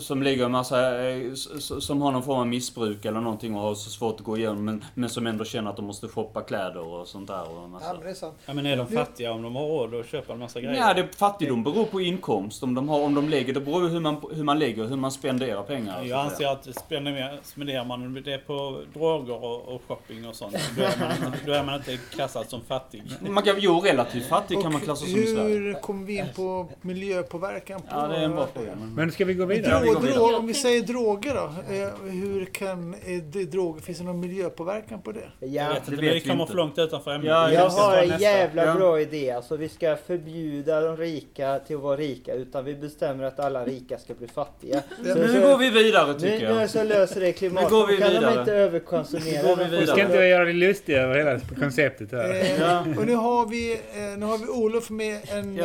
[0.00, 1.32] som lägger en massa, eh,
[1.80, 4.64] som har någon form av missbruk eller någonting och har så svårt att gå igenom
[4.64, 7.42] men, men som ändå känner att de måste shoppa kläder och sånt där.
[7.42, 7.92] Och en Ja, massa.
[7.94, 8.34] men det är sant.
[8.46, 10.76] Ja men är de fattiga om de har råd att köpa en massa grejer?
[10.76, 12.62] Ja, det, fattigdom beror på inkomst.
[12.62, 14.96] Om de, har, om de lägger, det beror på hur man, hur man lägger, hur
[14.96, 16.02] man spenderar pengar.
[16.04, 20.82] Jag anser att spenderar spenderar man det på droger och, och shopping och sånt, då
[20.82, 23.02] är, man, då är man inte klassad som fattig.
[23.20, 25.54] Man kan, jo, relativt fattig kan man Och klassa som i Sverige.
[25.54, 27.80] hur kommer vi in på miljöpåverkan?
[27.80, 28.74] På Ja, det är en bra fråga.
[28.76, 28.94] Men...
[29.20, 29.80] Ska vi gå vidare?
[29.84, 30.14] Drog, vidare.
[30.18, 31.74] drog, om vi säger droger då.
[31.74, 35.20] eh, Hur kan eh, droger, finns det någon miljöpåverkan på det?
[35.40, 37.28] Jag Ja, vet det vet vi kommer för långt utanför ämnet.
[37.28, 38.74] Ja, jag har en jävla Ja.
[38.74, 39.30] bra idé.
[39.30, 43.64] Alltså vi ska förbjuda de rika till att vara rika utan vi bestämmer att alla
[43.64, 44.82] rika ska bli fattiga.
[45.04, 46.70] Så- Nu så- går vi vidare nu, tycker nu jag.
[46.70, 47.70] så löser det klimatet.
[47.70, 48.40] Nu går vi Då kan de vidare.
[48.40, 49.42] inte överkonsumera.
[49.42, 50.12] Nu går vi får Vi ska vidare.
[50.12, 52.30] inte göra det lustiga över hela konceptet här.
[52.30, 52.84] Eh, Ja.
[52.98, 53.80] Och nu har vi,
[54.18, 55.64] nu har vi Olof med en, Ja.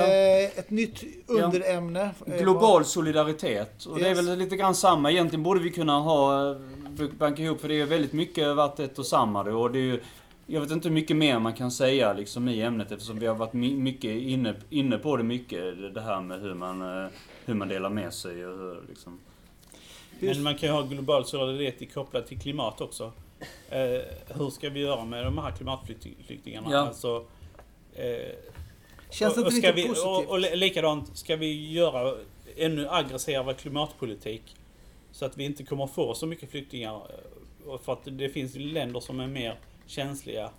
[0.59, 2.09] ett nytt underämne.
[2.39, 3.44] Global solidaritet.
[3.87, 4.27] Och det är Yes.
[4.27, 5.11] väl lite grann samma.
[5.11, 6.57] Egentligen borde vi kunna ha, eh,
[7.17, 9.43] banka ihop, för det är väldigt mycket varit ett och samma.
[9.43, 9.61] då.
[9.61, 9.99] Och det är ju,
[10.47, 13.35] jag vet inte hur mycket mer man kan säga liksom i ämnet eftersom vi har
[13.35, 15.93] varit my- mycket inne, inne på det mycket.
[15.93, 17.09] det- här med hur man, eh,
[17.45, 19.19] hur man delar med sig och hur liksom.
[20.19, 23.11] Men man kan ju ha global solidaritet kopplat till klimat också.
[23.69, 23.79] Eh,
[24.37, 26.67] hur ska vi göra med de här klimatflyktingarna?
[26.71, 26.77] Ja.
[26.79, 27.25] Alltså,
[27.93, 28.05] eh,
[29.09, 30.05] Känns det och, och inte ska lite vi, positivt?
[30.07, 32.15] och, och li- likadant, ska vi göra
[32.57, 34.55] ännu aggressivare klimatpolitik
[35.11, 36.95] så att vi inte kommer få så mycket flyktingar?
[36.95, 40.49] eh, För att det finns länder som är mer känsliga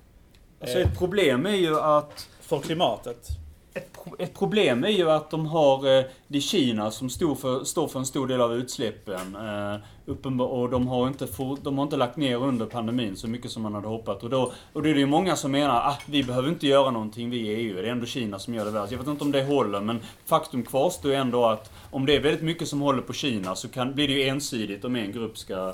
[0.61, 3.29] Alltså eh, ett problem är ju att för klimatet.
[3.77, 7.35] Ett, pro- ett problem är ju att de har, eh, det är Kina som står
[7.35, 9.37] för, står för en stor del av utsläppen.
[9.37, 13.29] Eh, uppenbar, och de har, inte for, de har inte lagt ner under pandemin så
[13.29, 14.25] mycket som man hade hoppats.
[14.25, 16.67] Och då, och då är det ju många som menar att ah, vi behöver inte
[16.67, 17.75] göra någonting, vi i EU.
[17.75, 18.93] Det är ändå Kina som gör det värst.
[18.93, 22.21] Jag vet inte om det håller, men faktum kvarstår ju ändå att om det är
[22.21, 25.39] väldigt mycket som håller på Kina så kan, blir det ju ensidigt om en grupp
[25.39, 25.73] ska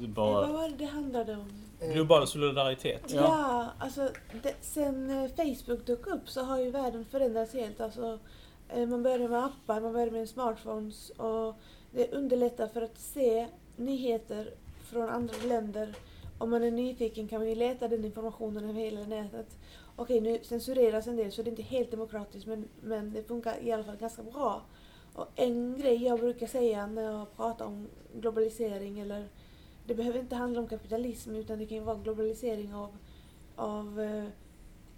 [0.00, 0.40] bara...
[0.46, 1.67] Vad var det det handlade om?
[1.80, 3.02] Global solidaritet.
[3.06, 3.20] Ja.
[3.20, 4.08] Ja, alltså
[4.42, 7.80] det, sen eh, Facebook dök upp så har ju världen förändrats helt.
[7.80, 8.18] Alltså,
[8.68, 11.54] eh, man började med appar, man började med smartphones och
[11.90, 14.54] det underlättar för att se nyheter
[14.90, 15.94] från andra länder.
[16.38, 19.58] Om man är nyfiken kan man ju leta den informationen över hela nätet.
[19.96, 23.54] Okej, nu censureras en del så det är inte helt demokratiskt men, men det funkar
[23.62, 24.62] i alla fall ganska bra.
[25.14, 29.28] Och en grej jag brukar säga när jag pratar om globalisering eller
[29.88, 32.90] det behöver inte handla om kapitalism utan det kan ju vara globalisering av,
[33.56, 34.24] av eh,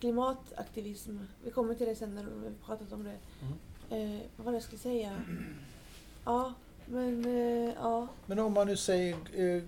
[0.00, 1.18] klimataktivism.
[1.44, 3.16] Vi kommer till det sen när vi pratat om det.
[3.96, 5.10] Eh, vad jag skulle säga?
[6.24, 6.52] Ja,
[6.86, 8.08] men eh, ja.
[8.26, 9.62] Men om man nu säger eh,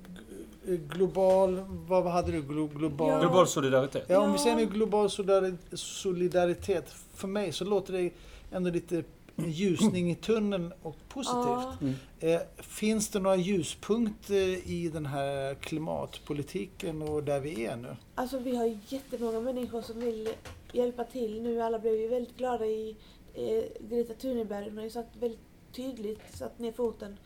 [0.89, 2.43] global, vad vad hade du?
[2.43, 3.09] Glo, global?
[3.11, 3.21] Ja.
[3.21, 4.05] Global solidaritet.
[4.09, 4.43] Ja, om vi Ja.
[4.45, 8.11] säger nu global solidari- solidaritet, för mig så låter det
[8.53, 9.05] ändå lite
[9.37, 11.95] ljusning i tunneln och positivt.
[12.19, 12.29] ja.
[12.29, 17.97] Eh, finns det några ljuspunkter i den här klimatpolitiken och där vi är nu?
[18.15, 20.29] Alltså vi har jättemånga människor som vill
[20.73, 21.63] hjälpa till nu.
[21.63, 22.97] Alla blev ju väldigt glada i
[23.35, 24.69] eh, Greta Thunberg.
[24.69, 25.41] Hon har ju sagt väldigt
[25.73, 27.19] tydligt, satt ner foten.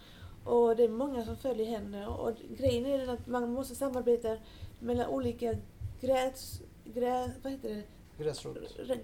[0.45, 2.07] Och det är många som följer henne.
[2.07, 4.37] Och grejen är den att man måste samarbeta
[4.81, 5.55] mellan olika
[6.01, 7.83] gräs, grä, vad heter det?
[8.25, 8.57] Gräsrot.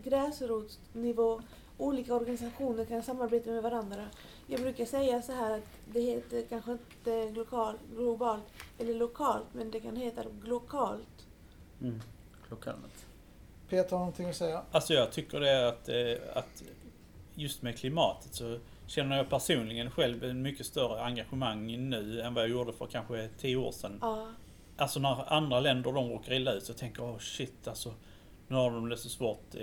[0.05, 1.41] gräsrotsnivå.
[1.83, 4.07] Olika organisationer kan samarbeta med varandra.
[4.47, 8.45] Jag brukar säga så här att det heter kanske inte global, globalt
[8.79, 11.27] eller lokalt men det kan heta glokalt.
[11.81, 12.01] Mm.
[12.49, 13.07] Klockanet.
[13.69, 14.63] Peter har någonting att säga?
[14.71, 16.63] Alltså jag tycker det är att, eh, att
[17.35, 22.45] just med klimatet så känner jag personligen själv en mycket större engagemang nu än vad
[22.45, 23.99] jag gjorde för kanske tio år sedan.
[24.01, 24.29] Ja,
[24.77, 27.95] Alltså när andra länder de råkar illa ut så tänker jag oh shit alltså
[28.49, 29.55] nu har de det så svårt.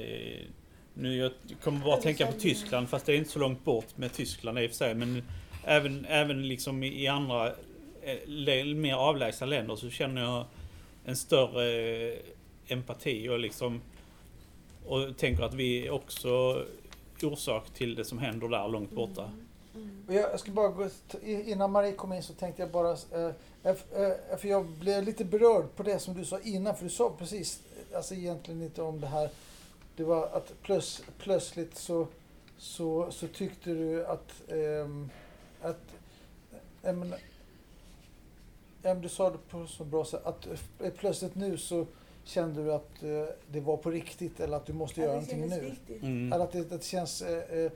[0.99, 1.31] Nu jag
[1.63, 4.59] kommer bara att tänka på Tyskland fast det är inte så långt bort med Tyskland
[4.59, 5.23] i och för sig men
[5.63, 7.53] även, även liksom i andra
[8.01, 10.45] eh, mer avlägsna länder så känner jag
[11.05, 12.19] en större eh,
[12.67, 13.81] empati och liksom
[14.85, 16.63] och tänker att vi är också
[17.23, 19.31] orsak till det som händer där långt borta.
[19.75, 20.03] mm.
[20.07, 20.89] Och Jag, jag ska bara gå,
[21.23, 23.75] innan Marie kom in så tänkte jag bara, eh,
[24.37, 27.59] för jag blev lite berörd på det som du sa innan, för du sa precis,
[27.95, 29.29] alltså egentligen inte om det här,
[29.99, 32.07] det var att plöts, plötsligt så,
[32.57, 35.09] så, så tyckte du att, ehm,
[35.61, 35.79] att
[36.81, 37.13] ja, men
[39.01, 40.47] du sa det på så bra sätt, att
[40.81, 41.85] eh, plötsligt nu så
[42.23, 45.35] kände du att eh, det var på riktigt eller att du måste göra Ja, det
[45.35, 45.97] någonting nu.
[46.01, 46.33] Mm.
[46.33, 47.21] Eller att det, det känns...
[47.21, 47.71] Eh,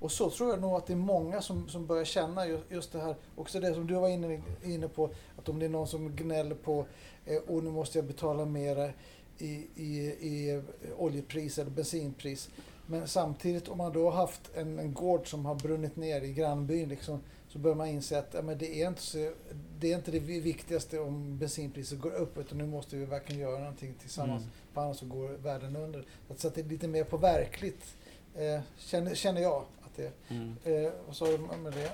[0.00, 2.92] och så tror jag nog att det är många som, som börjar känna ju- just
[2.92, 3.14] det här.
[3.36, 6.54] Också det som du var inne, inne på, att om det är någon som gnäller
[6.54, 6.86] på
[7.26, 8.94] eh, och nu måste jag betala mer
[9.42, 10.62] i, i, i
[10.98, 12.48] oljepris eller bensinpris.
[12.86, 16.32] Men samtidigt om man då har haft en, en gård som har brunnit ner i
[16.32, 19.32] grannbyn liksom, så bör man inse att ja, men det, är inte så,
[19.78, 23.58] det är inte det viktigaste om bensinpriset går upp utan nu måste vi verkligen göra
[23.58, 24.42] någonting tillsammans.
[24.42, 24.54] Mm.
[24.74, 26.04] För annars så går världen under.
[26.36, 27.96] Så att det är lite mer på verkligt,
[28.34, 30.56] eh, känner, känner jag att det Mm.
[30.64, 31.92] Eh, vad sa du med det?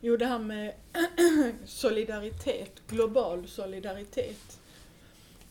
[0.00, 0.74] Jo, det här med
[1.64, 4.57] solidaritet, global solidaritet.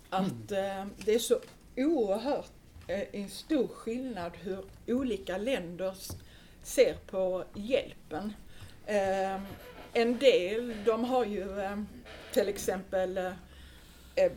[0.10, 1.40] Att eh, det är så
[1.78, 2.52] oerhört
[2.88, 5.96] eh, en stor skillnad hur olika länder
[6.64, 8.34] ser på hjälpen.
[8.86, 9.42] Eh,
[9.94, 11.78] en del, de har ju eh,
[12.34, 13.34] till exempel eh,
[14.16, 14.32] eh,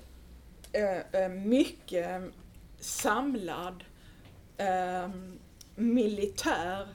[0.72, 2.22] eh, eh mycket
[2.80, 3.84] samlad
[4.56, 5.08] eh,
[5.74, 6.88] militär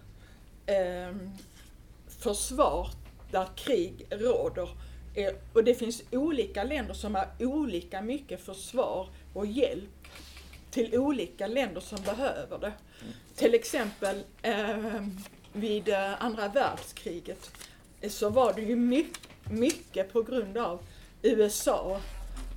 [0.65, 1.15] eh,
[2.07, 2.89] försvar
[3.31, 4.69] där krig råder.
[5.15, 10.07] Eh, och det finns olika länder som har olika mycket försvar och hjälp
[10.71, 12.73] till olika länder som behöver det.
[13.35, 15.05] Till exempel eh,
[15.53, 17.51] vid eh, andra världskriget
[18.01, 20.79] eh, så var det ju mycket, mycket på grund av
[21.21, 22.01] USA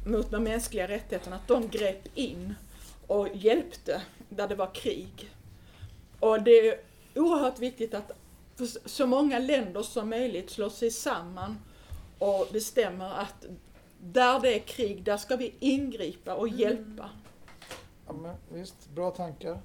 [0.07, 2.55] mot de mänskliga rättigheterna, att de grep in
[3.07, 5.31] och hjälpte där det var krig.
[6.21, 6.81] Och det är
[7.15, 8.13] oerhört viktigt att
[8.85, 11.59] så många länder som möjligt slår sig samman
[12.19, 13.47] och bestämmer att
[14.01, 17.11] där det är krig, där ska vi ingripa och hjälpa.
[18.07, 19.59] Ja, men, visst, bra tankar.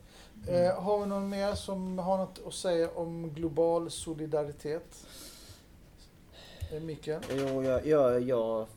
[0.47, 5.07] Eh, har vi någon mer som har något att säga om global solidaritet?
[6.71, 7.21] Eh, Mikael?
[7.31, 8.67] Jo, jag, jag, jag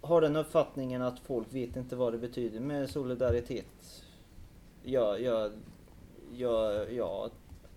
[0.00, 4.02] har den uppfattningen att folk vet inte vad det betyder med solidaritet.
[4.82, 5.52] Jag, jag,
[6.32, 7.30] jag, jag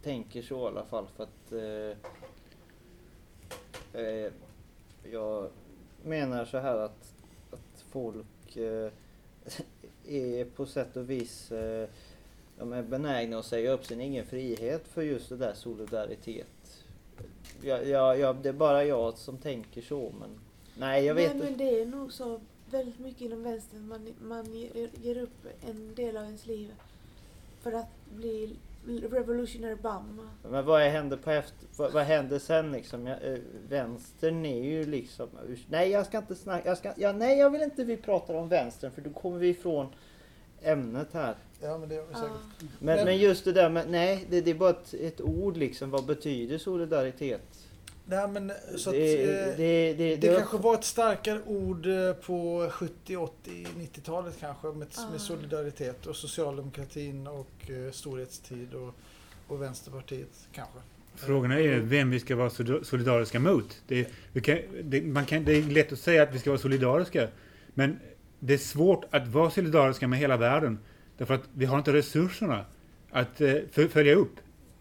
[0.04, 1.98] tänker så i alla fall för att eh,
[4.02, 4.32] eh,
[5.12, 5.50] jag
[6.04, 7.14] menar så här att,
[7.52, 8.92] att folk eh,
[10.08, 11.90] är på sätt och vis eh,
[12.58, 16.86] de är benägna att säga upp sin egen frihet för just det där solidaritet.
[17.62, 20.30] Jag, jag, jag, det är bara jag som tänker så men
[20.78, 22.40] nej jag vet Nej, men det är nog så
[22.72, 23.88] väldigt mycket inom vänstern.
[23.88, 24.56] Man, man
[25.02, 26.74] ger upp en del av ens liv
[27.62, 30.30] för att bli revolutionary bum.
[30.44, 33.08] Men vad händer på efter, vad, vad händer sen liksom?
[33.08, 33.38] Jag, eh,
[33.70, 35.28] vänstern är ju liksom,
[35.70, 38.50] nej jag ska inte snacka, jag ska, ja, nej jag vill inte vi pratar om
[38.50, 39.88] vänstern för då kommer vi ifrån
[40.62, 41.36] ämnet här.
[41.62, 42.22] Ja, men det är säkert.
[42.22, 42.30] Ja.
[42.60, 45.58] Men, Men- men just det där med, nej det, det är bara ett, ett ord
[45.58, 47.57] liksom, vad betyder solidaritet?
[48.10, 51.86] Nej, men, så att, det, eh, det, det, Det det, kanske var ett starkare ord
[51.86, 55.10] eh, på 70, 80, 90-talet kanske med, Ah.
[55.12, 58.96] med solidaritet och socialdemokratin och eh, storhetstid och,
[59.48, 60.80] och Vänsterpartiet kanske.
[61.16, 63.82] Frågan är ju vem vi ska vara solid- solidariska mot.
[63.88, 66.60] Det, vi kan, det, man kan, det är lätt att säga att vi ska vara
[66.60, 67.28] solidariska.
[67.74, 68.00] Men
[68.40, 70.80] det är svårt att vara solidariska med hela världen.
[71.18, 72.66] Därför att vi har inte resurserna
[73.12, 74.36] att eh, för, följa upp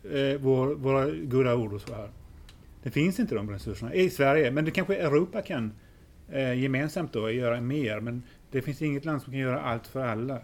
[0.04, 2.10] eh, vår, våra goda ord och så här.
[2.86, 4.50] Det finns inte de resurserna i Sverige.
[4.50, 5.72] Men det kanske Europa kan
[6.32, 8.00] eh, gemensamt då göra mer.
[8.00, 10.38] Men det finns inget land som kan göra allt för alla.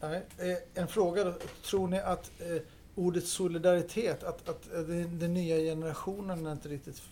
[0.00, 1.34] Nej, eh, en fråga då.
[1.64, 2.62] Tror ni att eh,
[2.94, 7.02] ordet solidaritet, att, att eh, den, den nya generationen är inte riktigt...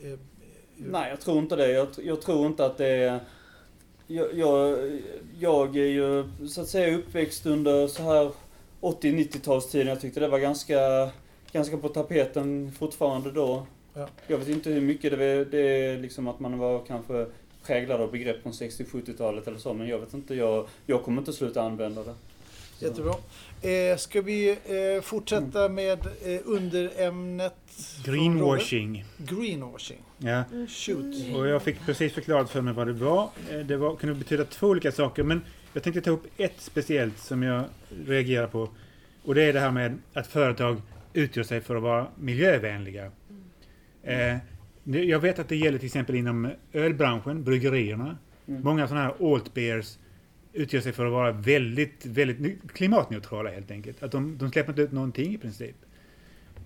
[0.00, 0.18] Eh, eh,
[0.76, 1.72] Nej, jag tror inte det.
[1.72, 3.20] Jag, jag tror inte att det är...
[4.06, 4.90] Jag, jag,
[5.38, 8.32] jag är ju så att säga uppväxt under så här
[8.80, 9.88] 80-90-talstiden.
[9.88, 11.10] Jag tyckte det var ganska,
[11.54, 13.66] ganska på tapeten fortfarande då.
[13.94, 14.08] Ja.
[14.26, 17.26] Jag vet inte hur mycket det är, det är liksom att man var kanske
[17.66, 19.74] präglad av begrepp från 60-70-talet eller så.
[19.74, 22.14] Men jag vet inte, jag, jag kommer inte sluta använda det.
[22.78, 22.84] Så.
[22.84, 23.14] Jättebra.
[23.62, 27.54] Eh, ska vi eh, fortsätta med eh, underämnet?
[28.04, 29.04] Greenwashing.
[29.18, 30.02] Greenwashing.
[30.18, 30.44] Ja.
[30.68, 31.36] Shoot.
[31.36, 33.28] Och jag fick precis förklarat för mig vad det var.
[33.50, 35.40] Eh, Det var, kunde betyda två olika saker, men
[35.72, 37.64] jag tänkte ta upp ett speciellt som jag
[38.06, 38.68] reagerar på.
[39.24, 40.76] Och det är det här med att företag
[41.14, 43.04] utgör sig för att vara miljövänliga.
[44.02, 44.36] Eh,
[44.84, 48.18] det- jag vet att det gäller till exempel inom ölbranschen, bryggerierna.
[48.48, 48.62] Mm.
[48.62, 49.98] Många sådana här alt beers
[50.52, 54.02] utgör sig för att vara väldigt, väldigt klimatneutrala helt enkelt.
[54.02, 55.76] Att de, de släpper inte ut någonting i princip.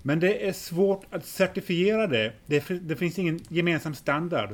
[0.02, 2.32] Men det är svårt att certifiera det.
[2.46, 4.50] Det, det finns ingen gemensam standard.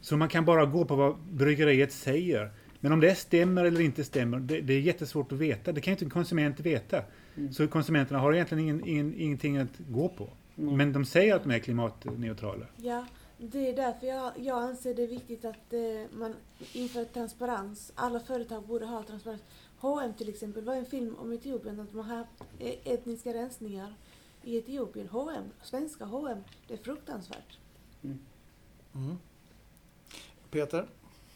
[0.00, 2.50] Så man kan bara gå på vad bryggeriet säger.
[2.80, 5.72] Men om det stämmer eller inte stämmer, det, det är jättesvårt att veta.
[5.72, 7.02] Det kan inte en konsument veta.
[7.38, 7.52] Mm.
[7.52, 10.28] Så konsumenterna har egentligen ingen, ingen, ingenting att gå på.
[10.58, 10.76] Mm.
[10.76, 12.66] Men de säger att de är klimatneutrala.
[12.76, 13.06] Ja,
[13.38, 15.80] det är därför jag, jag anser det är viktigt att eh,
[16.18, 16.34] man
[16.72, 17.92] inför transparens.
[17.94, 19.42] Alla företag borde ha transparens.
[19.80, 23.94] H&M till exempel var en film om Etiopien, att man har haft eh, etniska rensningar
[24.42, 25.08] i Etiopien.
[25.08, 27.58] H&M, svenska H&M, det är fruktansvärt.
[28.94, 29.18] Mm.
[30.50, 30.86] Peter?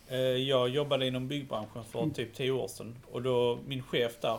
[0.08, 4.38] Eh, Jag jobbade inom byggbranschen för typ 10 år sedan och då min chef där,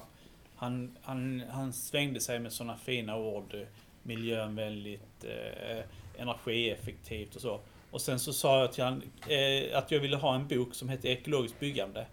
[0.56, 3.54] han, han, han svängde sig med sådana fina ord.
[3.54, 3.68] Eh,
[4.04, 5.84] miljövänligt, eh,
[6.18, 7.60] energieffektivt och så.
[7.92, 10.90] Och sen så sa jag till han eh, att jag ville ha en bok som
[10.90, 12.06] hette Ekologiskt byggande.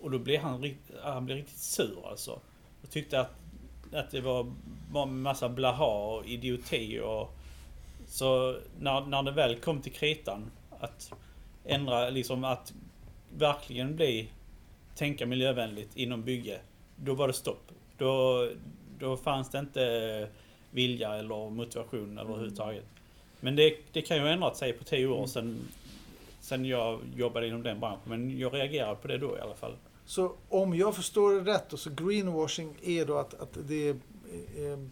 [0.00, 2.40] Och då blev han, han blev riktigt sur alltså.
[2.82, 3.32] Och tyckte att,
[3.92, 7.36] att det var massa blaha och idioti och
[8.06, 10.50] så när, när det väl kom till kritan
[10.80, 11.12] att
[11.64, 12.72] ändra, liksom att
[13.36, 14.28] verkligen bli,
[14.94, 16.60] tänka miljövänligt inom bygge,
[16.96, 17.62] då var det stopp.
[17.98, 18.48] Då,
[18.98, 20.28] då fanns det inte
[20.70, 22.84] vilja eller motivation överhuvudtaget.
[23.40, 25.58] Men det, det kan ju ha ändrat sig på tio år sedan,
[26.40, 28.00] sedan jag jobbade inom den branschen.
[28.04, 29.76] Men jag reagerade på det då i alla fall.
[30.06, 33.96] Så om jag förstår det rätt då, så greenwashing är då att, att det är...
[34.58, 34.88] är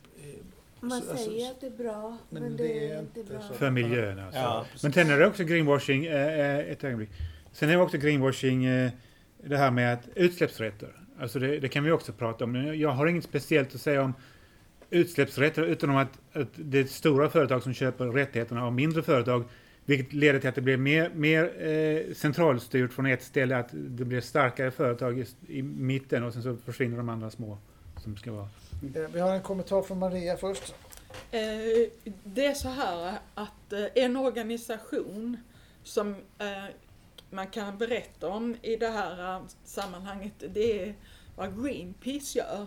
[0.80, 3.40] Man Alltså- säger att det är bra, men, men det, det är inte bra.
[3.40, 4.40] För miljön alltså.
[4.40, 7.11] Ja, Men sen är det också greenwashing, eh, eh, ett ögonblick.
[7.52, 8.90] Sen är det också greenwashing eh,
[9.44, 11.03] det här med att utsläppsrätter.
[11.20, 12.78] Alltså det, det kan vi också prata om.
[12.78, 14.14] Jag har inget speciellt att säga om
[14.90, 19.44] utsläppsrätter utom att, att det är stora företag som köper rättigheterna av mindre företag.
[19.84, 23.56] Vilket leder till att det blir mer, mer eh, centralstyrt från ett ställe.
[23.56, 27.58] Att det blir starkare företag i, i mitten och sen så försvinner de andra små
[28.02, 28.48] som ska vara.
[28.94, 30.74] Eh, Vi har en kommentar från Maria först.
[31.30, 31.40] Eh,
[32.24, 35.36] Det är så här att eh, en organisation
[35.82, 36.08] som
[36.38, 36.46] eh,
[37.35, 40.95] man kan berätta om i det här eh, sammanhanget, det är
[41.37, 42.66] vad Greenpeace gör.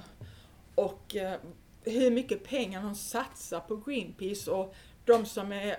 [0.76, 1.40] Och eh,
[1.84, 5.78] hur mycket pengar de satsar på Greenpeace och de som är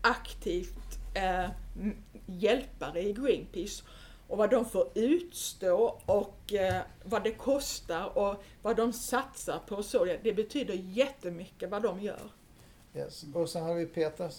[0.00, 1.50] aktivt eh,
[2.26, 3.84] hjälpare i Greenpeace
[4.28, 9.76] och vad de får utstå och eh, vad det kostar och vad de satsar på.
[9.76, 12.30] och Så det, det betyder jättemycket vad de gör.
[12.94, 13.24] Yes.
[13.34, 14.30] Och sen har vi Peter.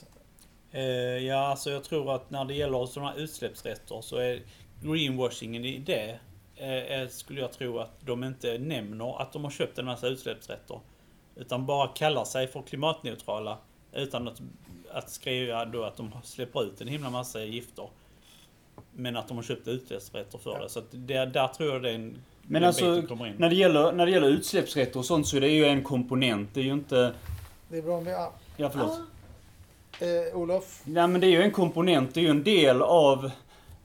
[0.72, 0.82] Eh,
[1.26, 4.42] ja, alltså jag tror att när det gäller sådana utsläppsrätter så är
[4.82, 6.20] greenwashingen i det
[6.56, 10.80] eh, skulle jag tro att de inte nämner att de har köpt en massa utsläppsrätter.
[11.36, 13.58] Utan bara kallar sig för klimatneutrala
[13.94, 14.42] utan att,
[14.92, 17.90] att skriva då att de släpper ut en himla massa gifter.
[18.92, 20.70] Men att de har köpt utsläppsrätter för det.
[20.70, 22.86] Så att det, där tror jag det är en Men den alltså,
[23.38, 26.50] när det, gäller, när det gäller utsläppsrätter och sånt så är det ju en komponent.
[26.54, 27.14] Det är ju inte...
[27.70, 28.14] Det är bra om vi...
[28.14, 29.00] Ah, Ja, förlåt
[30.00, 30.82] eh, Olof?
[30.84, 33.32] Nej men det är ju en komponent, det är ju en del av...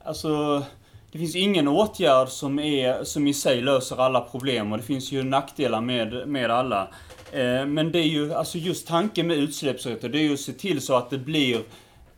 [0.03, 0.63] Alltså...
[1.11, 5.11] Det finns ingen åtgärd som, är, som i sig löser alla problem och det finns
[5.11, 6.87] ju nackdelar med, med alla.
[7.31, 10.51] Eh, men det är ju, alltså just tanken med utsläppsrätter, det är ju att se
[10.51, 11.61] till så att det blir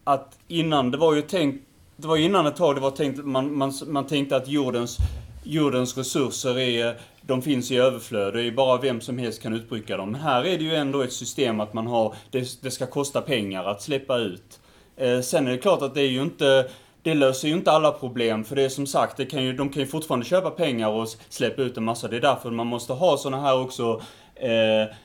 [0.04, 1.66] att innan, det var ju tänkt,
[1.96, 4.98] det var ju innan ett tag det var tänkt, man, man, man tänkte att jordens,
[5.46, 9.98] jordens resurser är, de finns i överflöd, det är bara vem som helst kan utbruka
[9.98, 10.12] dem.
[10.12, 13.22] Men här är det ju ändå ett system att man har, det, det ska kosta
[13.22, 14.60] pengar att släppa ut.
[14.98, 16.70] Eh, sen är det klart att det är ju inte,
[17.02, 19.70] det löser ju inte alla problem, för det är som sagt, det kan ju, de
[19.70, 22.08] kan ju fortfarande köpa pengar och släppa ut en massa.
[22.08, 24.02] Det är därför man måste ha såna här också,
[24.36, 24.96] eh,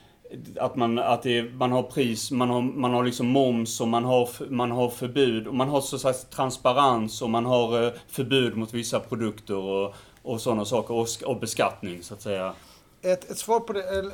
[0.57, 4.05] att man, att det, man har pris, man har, man har liksom moms och man
[4.05, 8.57] har, man har förbud, och man har så sagt transparens och man har eh, förbud
[8.57, 12.55] mot vissa produkter och, och sådana saker, och, och beskattning så att säga.
[13.03, 13.83] Ett, ett svar på det.
[13.83, 14.13] eller,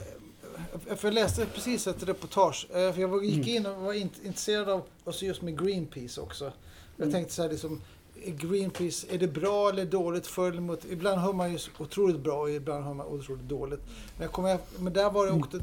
[0.97, 2.67] För jag läste precis ett reportage.
[2.71, 6.53] eh, För jag gick in och var int- intresserad av alltså just med Greenpeace också.
[6.97, 7.81] Jag tänkte så här liksom.
[8.27, 10.85] Greenpeace, är det bra eller dåligt för eller emot?
[10.91, 13.81] Ibland hör man ju otroligt bra och ibland hör man otroligt dåligt.
[14.15, 15.63] Men, jag kommer, men där var det också ett,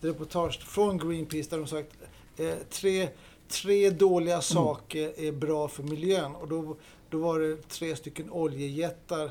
[0.00, 1.88] reportage från Greenpeace där de sagt
[2.36, 3.08] eh, tre,
[3.48, 6.34] tre dåliga saker är bra för miljön.
[6.34, 6.76] Och då,
[7.10, 9.30] då var det tre stycken oljejättar eh,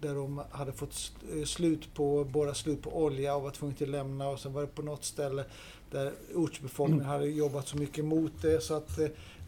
[0.00, 3.88] där de hade fått eh, slut på, borra slut på olja och var tvungna att
[3.88, 4.28] lämna.
[4.28, 5.44] Och sen var det på något ställe
[5.90, 8.60] där ortsbefolkningen hade jobbat så mycket mot det.
[8.62, 9.04] Så att, eh,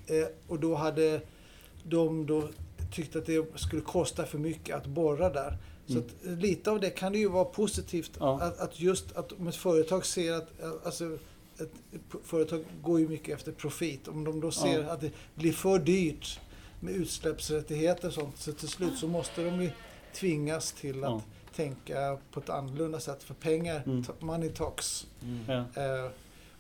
[0.07, 1.20] eh, och då hade
[1.84, 2.49] de då
[2.93, 5.59] tyckt att det skulle kosta för mycket att borra där.
[5.87, 6.05] Så Mm.
[6.07, 8.11] att, eh, lite av det kan det ju vara positivt.
[8.20, 8.41] Ja.
[8.41, 11.18] Att, att just att om ett företag ser att, eh, alltså,
[11.59, 11.70] ett
[12.24, 14.09] företag går ju mycket efter profit.
[14.09, 14.91] Om de då ser Ja.
[14.91, 16.41] att det blir för dyrt
[16.81, 19.70] med utsläppsrättigheter och sånt, så till slut så måste de ju
[20.14, 21.20] tvingas till att Ja.
[21.55, 23.22] tänka på ett annorlunda sätt.
[23.22, 24.05] För pengar, Mm.
[24.20, 25.07] money talks.
[25.49, 25.55] Ja.
[25.55, 26.11] Eh,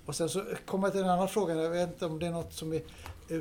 [0.06, 1.54] och sen så kommer jag till en annan fråga.
[1.54, 2.82] Jag vet inte om det är något som vi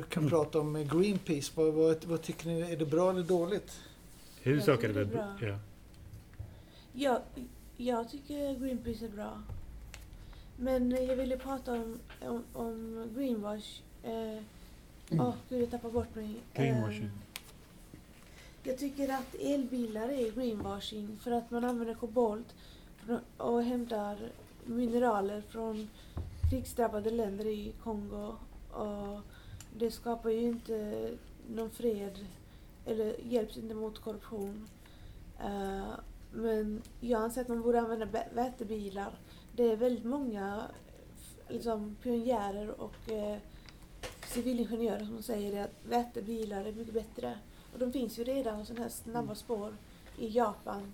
[0.08, 1.52] kan prata om med Greenpeace.
[1.54, 2.60] Vad, vad, vad tycker ni?
[2.60, 3.80] Är det bra eller dåligt?
[4.42, 5.08] Huvudsak är det tycker väl
[5.38, 5.48] det är bra.
[5.48, 5.58] ja.
[6.92, 7.20] Jag,
[7.76, 9.42] Jag tycker Greenpeace är bra.
[10.58, 13.80] Men jag ville prata om, om, om greenwash.
[14.02, 14.42] Eh,
[15.10, 16.34] Åh gud, jag tappar bort mig.
[16.54, 17.04] Greenwashing.
[17.04, 17.10] Eh,
[18.62, 22.54] jag tycker att elbilar är greenwashing för att man använder kobolt
[23.36, 24.18] och hämtar
[24.64, 25.88] mineraler från
[26.50, 28.36] krigsdrabbade länder i Kongo.
[28.72, 29.20] Och
[29.78, 31.10] det skapar ju inte
[31.48, 32.26] någon fred
[32.86, 34.68] eller hjälps inte mot korruption.
[35.40, 35.94] Eh,
[36.32, 39.18] men jag anser att man borde använda vätebilar.
[39.52, 40.62] Det är väldigt många
[41.48, 43.38] liksom, pionjärer och eh,
[44.26, 47.34] civilingenjörer som säger det att vätebilar är mycket bättre.
[47.72, 49.72] Och de finns ju redan sådana här snabba spår
[50.18, 50.92] i Japan.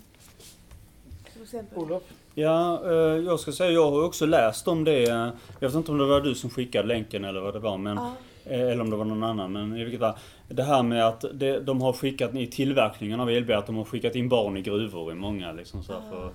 [1.33, 1.79] Till exempel.
[1.79, 2.03] Olof?
[2.35, 5.01] Ja, eh, jag ska säga, jag har också läst om det.
[5.01, 7.97] Jag vet inte om det var du som skickade länken eller vad det var, men,
[7.97, 8.13] Ja,
[8.45, 9.53] eh, eller om det var någon annan.
[9.53, 10.15] Men i vilket fall,
[10.49, 13.85] det här med att det, de har skickat i tillverkningen av elbilar, att de har
[13.85, 16.33] skickat in barn i gruvor i många liksom så här, för,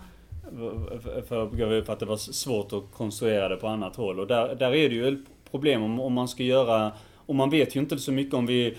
[0.99, 4.19] för, för, för att det var svårt att konstruera det på annat håll.
[4.19, 6.91] Och där, där är det ju problem om, om man ska göra,
[7.25, 8.77] och man vet ju inte så mycket om vi,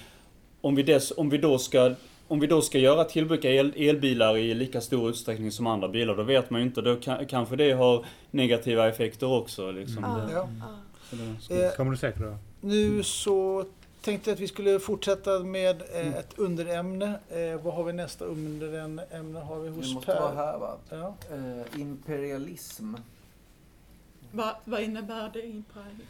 [0.60, 1.94] om vi, dess, om vi då ska
[2.30, 6.16] om vi då ska göra tillbruka el, elbilar i lika stor utsträckning som andra bilar,
[6.16, 6.80] då vet man ju inte.
[6.82, 9.70] Då kan, kanske det har negativa effekter också.
[9.70, 10.04] Liksom.
[10.04, 10.48] ja, Det, Ja.
[11.48, 12.36] det, Eh, Kommer du säkert då?
[12.60, 13.64] nu så
[14.02, 17.06] tänkte jag att vi skulle fortsätta med eh, ett underämne.
[17.30, 19.02] Eh, vad har vi nästa underämne?
[19.48, 20.36] Har vi Det hos måste vara Per?
[20.36, 20.76] här va?
[20.90, 21.14] Ja.
[21.36, 22.94] Eh, imperialism.
[24.32, 26.02] Va, vad innebär det imperialism?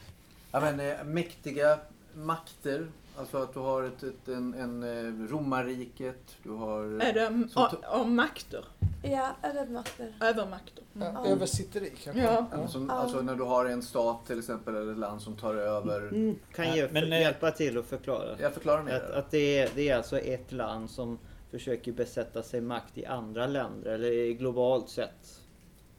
[0.53, 1.79] Ja, men, eh, mäktiga
[2.15, 2.87] makter.
[3.17, 6.85] Alltså att du har ett, ett, en, en eh, romarriket, du har...
[7.01, 8.65] Är det om, Som to- om makter?
[9.03, 10.13] ja övermakter.
[10.21, 10.85] Övermakter?
[10.97, 11.15] Mm.
[11.15, 12.23] Ja, översitteri kanske?
[12.23, 12.47] Ja.
[12.53, 12.93] Alltså, Ja.
[12.95, 16.01] alltså när du har en stat till exempel eller ett land som tar över.
[16.01, 18.37] Mm, kan Ja, jag men, eh, hjälpa till att förklara?
[18.41, 18.95] Jag förklarar mer.
[18.95, 21.19] Att, att det, är, det är alltså ett land som
[21.51, 25.41] försöker besätta sig makt i andra länder, eller i globalt sett.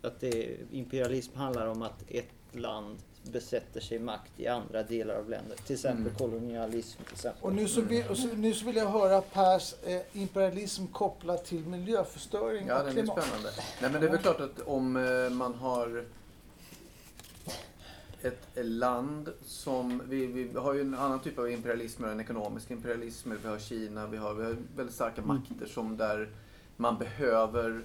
[0.01, 5.29] Att det, imperialism handlar om att ett land besätter sig makt i andra delar av
[5.29, 5.57] länder.
[5.65, 6.15] Till exempel Mm.
[6.17, 7.03] kolonialism.
[7.03, 7.43] Till exempel.
[7.43, 11.45] Och nu så, vill, och så, nu så vill jag höra Pers eh, imperialism kopplat
[11.45, 13.23] till miljöförstöring Ja, och den är klimat.
[13.23, 13.49] spännande.
[13.81, 16.05] Nej, men det är väl klart att om eh, man har
[18.21, 20.01] ett land som...
[20.09, 23.31] Vi, vi har ju en annan typ av imperialism, en ekonomisk imperialism.
[23.43, 26.29] Vi har Kina, vi har, vi har väldigt starka makter som där
[26.77, 27.81] man behöver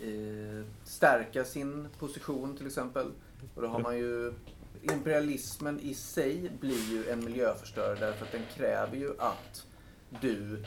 [0.00, 3.10] eh, stärka sin position till exempel.
[3.54, 4.32] Och då har man ju...
[4.82, 9.66] Imperialismen i sig blir ju en miljöförstörare därför att den kräver ju att
[10.20, 10.64] du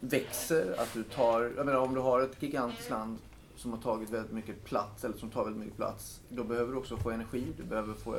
[0.00, 3.18] växer, att du tar, jag menar om du har ett gigantiskt land
[3.56, 6.78] som har tagit väldigt mycket plats, eller som tar väldigt mycket plats, då behöver du
[6.78, 8.16] också få energi, du behöver få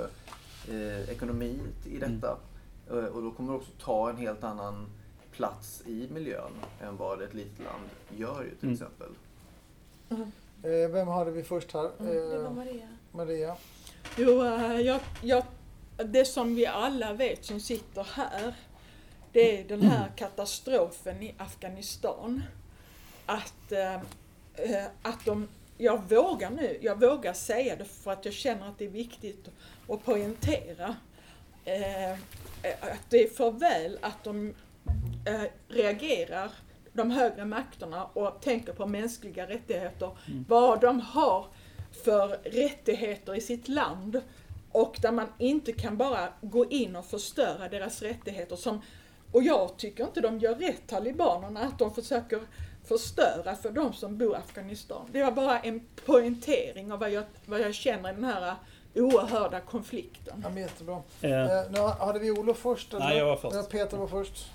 [0.69, 2.37] eh, ekonomi i detta.
[2.89, 4.85] Eh, och då kommer du också ta en helt annan
[5.31, 6.51] plats i miljön
[6.81, 8.73] än vad ett litet land gör ju till Mm.
[8.73, 9.09] exempel.
[10.63, 11.91] Eh, vem hade vi först här?
[11.99, 12.87] Mm, det var Eh, Maria.
[13.11, 13.55] Maria.
[14.17, 15.43] Jo, eh, jag, jag,
[16.05, 18.53] det som vi alla vet som sitter här,
[19.31, 22.43] det är den här katastrofen i Afghanistan.
[23.25, 23.95] Att, eh,
[24.55, 25.47] eh, att de,
[25.77, 29.49] jag vågar nu, jag vågar säga det för att jag känner att det är viktigt
[29.87, 30.95] att poängtera.
[31.65, 32.17] Eh, eh,
[32.81, 34.53] att det är för väl att de
[35.25, 36.51] eh, reagerar,
[36.93, 40.11] de högre makterna, och tänker på mänskliga rättigheter.
[40.47, 41.45] Vad de har
[42.03, 44.21] för rättigheter i sitt land
[44.71, 48.55] och där man inte kan bara gå in och förstöra deras rättigheter.
[48.55, 48.81] Som,
[49.31, 52.39] och jag tycker inte de gör rätt, talibanerna, att de försöker
[52.85, 55.01] förstöra för de som bor i Afghanistan.
[55.11, 58.55] Det var bara en poängtering av vad jag, vad jag känner i den här
[58.95, 60.39] oerhörda konflikten.
[60.43, 61.01] Ja, men jättebra.
[61.21, 62.93] eh, Eh, nu hade vi Olof först?
[62.93, 63.05] Eller?
[63.05, 63.55] Nej, jag var först.
[63.55, 64.45] Ja, Peter var först.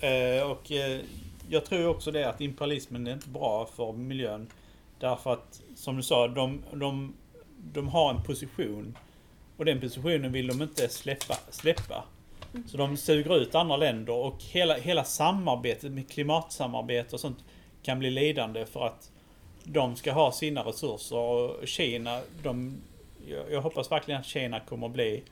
[0.00, 1.00] Eh, och eh,
[1.48, 4.50] jag tror också det att imperialismen är inte bra för miljön.
[5.04, 7.14] Därför att, som du sa, de, de,
[7.72, 8.98] de har en position.
[9.56, 11.34] Och den positionen vill de inte släppa.
[11.50, 12.04] släppa.
[12.66, 17.44] Så de suger ut andra länder och hela, hela samarbetet med klimatsamarbete och sånt
[17.82, 19.10] kan bli lidande för att
[19.64, 21.16] de ska ha sina resurser.
[21.16, 22.82] Och Kina, de,
[23.26, 25.22] jag, jag hoppas verkligen att Kina kommer att bli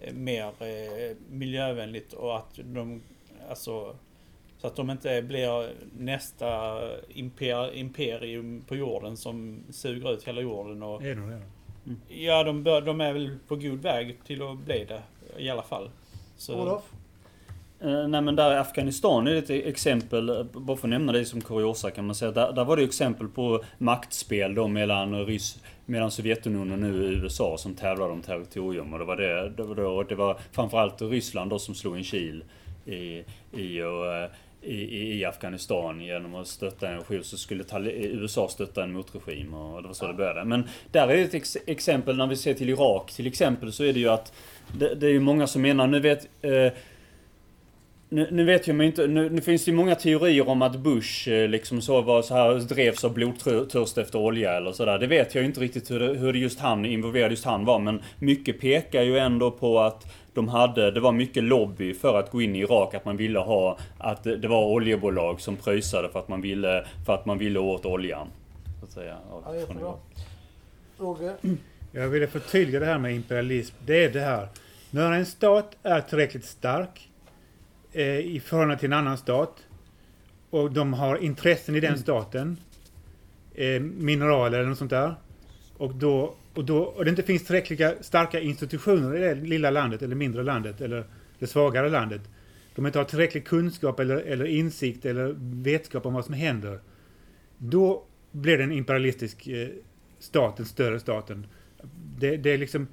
[0.00, 3.02] eh, mer eh, miljövänligt och att de,
[3.48, 3.96] alltså,
[4.58, 10.82] så att de inte blir nästa imper, imperium på jorden som suger ut hela jorden.
[10.82, 11.44] Och, Är de redan?
[12.08, 15.02] ja, de, bör, de är väl på god väg till att bli det
[15.38, 15.90] i alla fall.
[16.36, 16.82] Så, Olof?
[17.80, 21.24] Eh, nej men där Afghanistan är det ett exempel, eh, bara för att nämna det
[21.24, 22.32] som kuriosa kan man säga.
[22.32, 27.56] Där, där var det exempel på maktspel då mellan, Rys, mellan Sovjetunionen och nu USA
[27.58, 28.92] som tävlade om territorium.
[28.92, 32.04] Och det var, det, det var, då, det var framförallt Ryssland då som slog en
[32.04, 32.44] kil
[32.84, 34.30] i, i och, eh,
[34.68, 39.82] i, i, Afghanistan genom att stötta en regim så skulle USA stötta en motregim och
[39.82, 40.44] det var så det började.
[40.44, 43.92] Men där är ett ex exempel när vi ser till Irak till exempel så är
[43.92, 44.32] det ju att
[44.78, 46.72] det, det är ju många som menar, nu vet eh,
[48.08, 50.76] nu, nu vet jag mig inte, nu, nu finns det ju många teorier om att
[50.76, 54.98] Bush eh, liksom så var så här drevs av blodtörst efter olja eller sådär.
[54.98, 57.64] Det vet jag ju inte riktigt hur det, hur det just han, involverad just han
[57.64, 57.78] var.
[57.78, 62.30] Men mycket pekar ju ändå på att de hade, det var mycket lobby för att
[62.30, 62.94] gå in i Irak.
[62.94, 67.14] Att man ville ha, att det var oljebolag som pröjsade för att man ville, för
[67.14, 68.28] att man ville åt oljan.
[68.80, 69.94] Så att säga, Ja, jättebra.
[70.98, 71.34] Roger?
[71.92, 73.74] Jag ville förtydliga det här med imperialism.
[73.86, 74.48] Det är det här.
[74.90, 77.07] När en stat är tillräckligt stark
[77.92, 79.66] eh, i förhållande till en annan stat
[80.50, 82.56] och de har intressen i den staten,
[83.54, 85.14] eh, mineraler eller något sånt där,
[85.76, 90.02] och, då, och, då, och det inte finns tillräckliga starka institutioner i det lilla landet
[90.02, 91.04] eller mindre landet eller
[91.38, 92.22] det svagare landet.
[92.74, 96.80] De inte har tillräcklig kunskap eller, eller insikt eller vetskap om vad som händer.
[97.58, 99.68] Då blir det en imperialistisk eh,
[100.18, 101.46] stat, den större staten.
[102.18, 102.86] Det, det är liksom...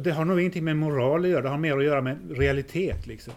[0.00, 3.06] Det har nog ingenting med moral att göra, det har mer att göra med realitet
[3.06, 3.34] liksom.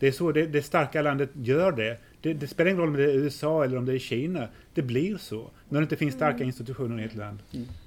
[0.00, 1.98] Det är så det, det starka landet gör det.
[2.20, 2.32] det.
[2.34, 4.48] Det spelar ingen roll om det är USA eller om det är Kina.
[4.74, 5.50] Det blir så.
[5.68, 6.46] När det inte finns starka Mm.
[6.46, 7.38] institutioner i ett land.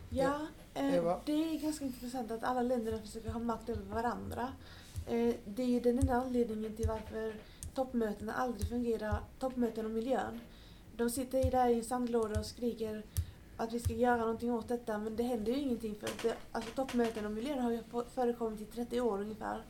[0.10, 4.48] Ja, eh, det är ganska intressant att alla länderna försöker ha makt över varandra.
[5.08, 7.34] Eh, det är ju den enda anledningen till varför
[7.76, 10.40] toppmötena aldrig fungerar, toppmöten om miljön.
[10.98, 13.04] De sitter ju där i en sandlåda och skriker
[13.58, 16.72] att vi ska göra någonting åt detta men det händer ju ingenting för det, alltså,
[16.76, 17.80] toppmöten om miljön har ju
[18.16, 19.62] förekommit i 30 år ungefär.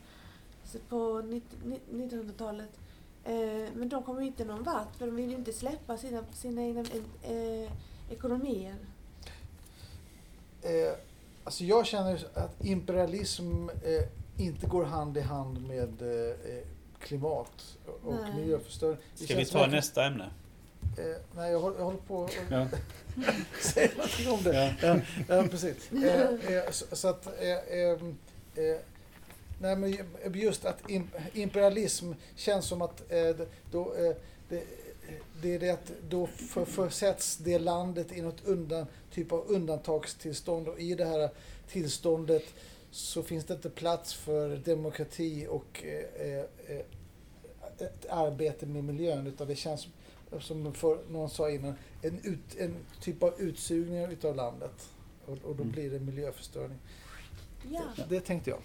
[0.89, 2.69] På 90 ni- 1900-talet.
[3.25, 3.33] Eh,
[3.75, 6.61] men de kommer ju inte någon vart för de vill ju inte släppa sina, sina
[6.63, 6.81] egna
[7.23, 7.71] eh,
[8.11, 8.75] ekonomier.
[10.61, 10.93] Eh,
[11.43, 16.63] alltså jag känner att imperialism eh, inte går hand i hand med eh,
[16.99, 18.35] klimat och Nej.
[18.35, 18.97] miljöförstöring.
[19.17, 20.29] Det Ska vi ta nästa ämne?
[20.97, 22.67] Eh, nej, jag håller, jag håller på att Ja.
[23.61, 24.75] säga någonting om det.
[24.81, 25.91] Ja, ja precis.
[25.91, 27.27] Eh, eh, så, så att...
[29.63, 29.97] Nej, men
[30.33, 34.15] just att im, imperialism känns som att eh, det- då, eh,
[34.49, 34.63] det,
[35.41, 40.67] det är det att då för, försätts det landet i något undan, typ av undantagstillstånd
[40.67, 41.29] och i det här
[41.67, 42.43] tillståndet
[42.91, 46.79] så finns det inte plats för demokrati och eh, eh,
[47.77, 49.87] ett arbete med miljön utan det känns
[50.39, 54.89] som för, någon sa innan, en, ut, en typ av utsugning utav landet.
[55.25, 55.71] Och, och då Mm.
[55.71, 56.77] blir det miljöförstöring.
[57.71, 57.81] Ja.
[58.09, 58.59] Det tänkte jag.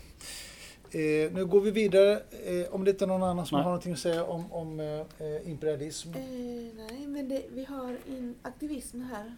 [0.91, 2.23] Eh, nu går vi vidare.
[2.47, 3.63] Eh, om det inte är någon annan som Nej.
[3.65, 6.09] har någonting att säga om, om eh, eh, imperialism.
[6.15, 6.21] Eh,
[6.77, 9.37] nej, men det, vi har in aktivism här.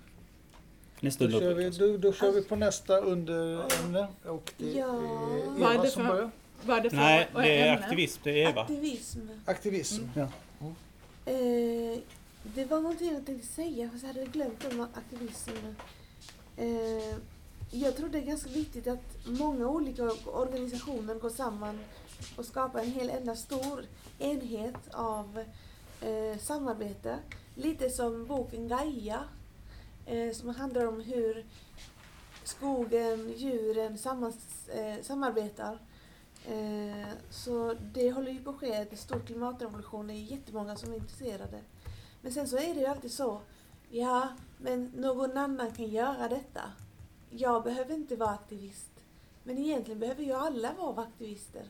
[1.00, 4.06] Nästa Då kör, vi, då, då kör vi på nästa underämne.
[4.24, 4.86] Och det Ja.
[4.86, 6.30] är Vad är Eva det som för- börjar.
[6.66, 7.84] Vad är det för Nej, det är ämne?
[7.84, 8.20] aktivism.
[8.24, 8.60] Det är Eva.
[8.60, 9.20] Aktivism.
[9.44, 10.02] Aktivism.
[10.14, 10.28] Ja.
[11.24, 11.98] Eh,
[12.42, 15.50] det var någonting jag tänkte säga, fast jag hade glömt om aktivism.
[17.72, 21.78] Jag tror det är ganska viktigt att många olika organisationer går samman
[22.36, 23.84] och skapar en hel enda stor
[24.18, 25.44] enhet av
[26.00, 27.18] eh, samarbete.
[27.54, 29.24] Lite som boken Gaia,
[30.06, 31.46] eh, som handlar om hur
[32.44, 35.78] skogen, djuren sammans, eh, samarbetar.
[36.46, 40.06] Eh, så det håller ju på att ske en stor klimatrevolution.
[40.06, 41.60] Det är jättemånga som är intresserade.
[42.22, 43.40] Men sen så är det ju alltid så.
[43.90, 46.62] Ja, men någon annan kan göra detta.
[47.30, 48.90] Jag behöver inte vara aktivist.
[49.44, 51.62] Men egentligen behöver ju alla vara aktivister.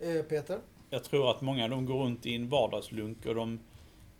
[0.00, 0.58] Eh, Peter?
[0.90, 3.60] Jag tror att många de går runt i en vardagslunk och de,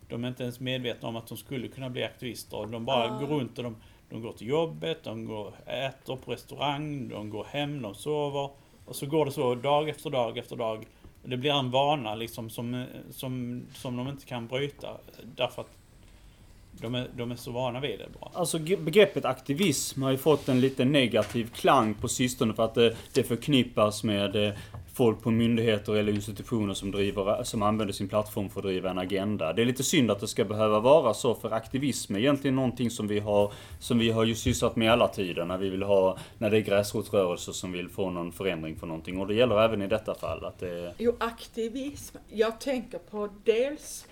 [0.09, 2.65] de är inte ens medvetna om att de skulle kunna bli aktivister.
[2.65, 3.19] De bara Ja.
[3.19, 3.75] går runt och de,
[4.09, 8.49] de går till jobbet, de går, äter på restaurang, de går hem, de sover.
[8.85, 10.87] Och så går det så dag efter dag efter dag.
[11.23, 14.97] Det blir en vana liksom som, som, som de inte kan bryta.
[15.35, 15.77] Därför att
[16.81, 18.29] de är, de är så vana vid det bara.
[18.33, 22.95] Alltså begreppet aktivism har ju fått en lite negativ klang på sistone för att det,
[23.13, 24.53] det förknippas med eh,
[24.95, 28.97] folk på myndigheter eller institutioner som, driver, som använder sin plattform för att driva en
[28.97, 29.53] agenda.
[29.53, 32.89] Det är lite synd att det ska behöva vara så för aktivism är egentligen någonting
[32.89, 36.17] som vi har, som vi har ju sysslat med alla tider när vi vill ha,
[36.37, 39.19] när det är gräsrotsrörelser som vill få någon förändring för någonting.
[39.19, 42.17] Och det gäller även i detta fall att det Jo, aktivism.
[42.29, 44.07] Jag tänker på dels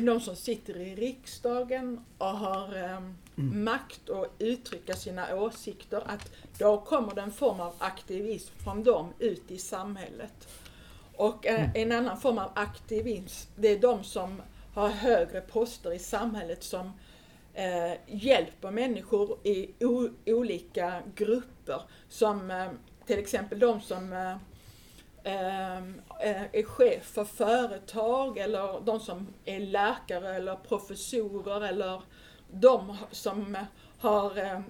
[0.00, 3.00] de som sitter i riksdagen och har eh,
[3.36, 6.02] makt att uttrycka sina åsikter.
[6.06, 10.48] Att då kommer det en form av aktivism från dem ut i samhället.
[11.16, 14.42] Och eh, en annan form av aktivism, det är de som
[14.74, 16.92] har högre poster i samhället som
[17.54, 19.70] eh, hjälper människor i
[20.26, 21.82] olika grupper.
[22.08, 22.68] Som eh,
[23.06, 24.36] till exempel de som eh, eh, eh,
[25.30, 32.02] är chef för företag eller de som är läkare eller professorer eller
[32.50, 33.56] de som
[33.98, 34.60] har, eh,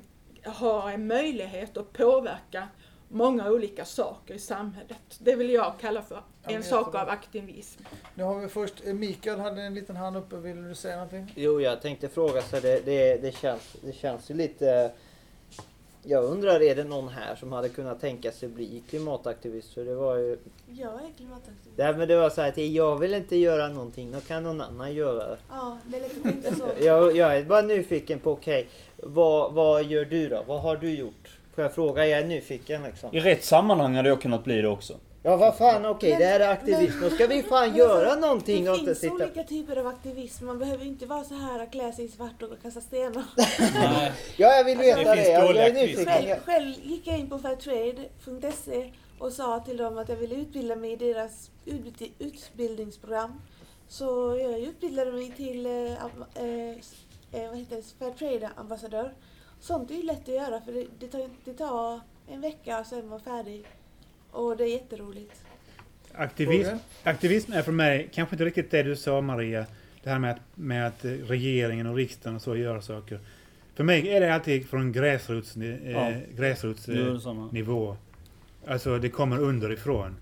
[0.44, 2.68] har en möjlighet att påverka
[3.08, 5.18] många olika saker i samhället.
[5.18, 7.82] Det vill jag kalla för Ja, en men sak av aktivism.
[8.14, 11.32] Nu har vi först, eh, Mikael hade en liten hand uppe, vill du säga någonting?
[11.36, 14.92] Jo, jag tänkte fråga så det, det, det, känns, det känns ju lite...
[16.08, 19.74] Jag undrar, är det någon här som hade kunnat tänka sig bli klimataktivist?
[19.74, 20.38] För det var ju...
[20.66, 21.76] Jag är klimataktivist.
[21.76, 24.60] Nej, men det var så här att jag vill inte göra någonting, då kan någon
[24.60, 25.36] annan göra det.
[25.50, 26.64] Ja, det är att tänka så.
[26.84, 30.42] Jag, jag är bara nyfiken på, okej, vad, vad gör du då?
[30.46, 31.38] Vad har du gjort?
[31.54, 32.06] Får jag fråga?
[32.06, 33.14] Jag är nyfiken liksom.
[33.14, 34.94] I rätt sammanhang hade jag kunnat bli det också.
[35.26, 37.00] Ja, vad fan, okej, Men- det här är aktivism.
[37.00, 39.14] Då ska vi fan Men göra alltså, någonting Det och finns sitta...
[39.14, 40.46] olika typer av aktivism.
[40.46, 43.24] Man behöver inte vara så här att klä sig i svart och kasta stenar.
[44.36, 45.28] Ja, jag vill veta Det det.
[45.30, 46.04] Jag, jag är nyfiken.
[46.06, 50.76] Själv, själv gick jag in på fairtrade.se och sa till dem att jag ville utbilda
[50.76, 53.40] mig i deras utbi- utbildningsprogram.
[53.88, 56.70] Så jag utbildade mig till eh, eh,
[57.32, 59.12] eh, vad heter det, Fairtrade-ambassadör.
[59.60, 62.86] Sånt är ju lätt att göra för det, det, tar, det tar en vecka och
[62.86, 63.66] sen vara färdig.
[64.36, 65.32] Och det är jätteroligt.
[66.12, 69.66] Aktivism, aktivism är för mig kanske inte riktigt det du sa Maria.
[70.02, 73.20] Det här med att, med att regeringen och riksdagen och så gör saker.
[73.74, 74.92] För mig är det alltid från
[75.62, 76.12] eh, Ja.
[76.36, 76.94] gräsrots eh.
[78.66, 80.16] Alltså det kommer underifrån.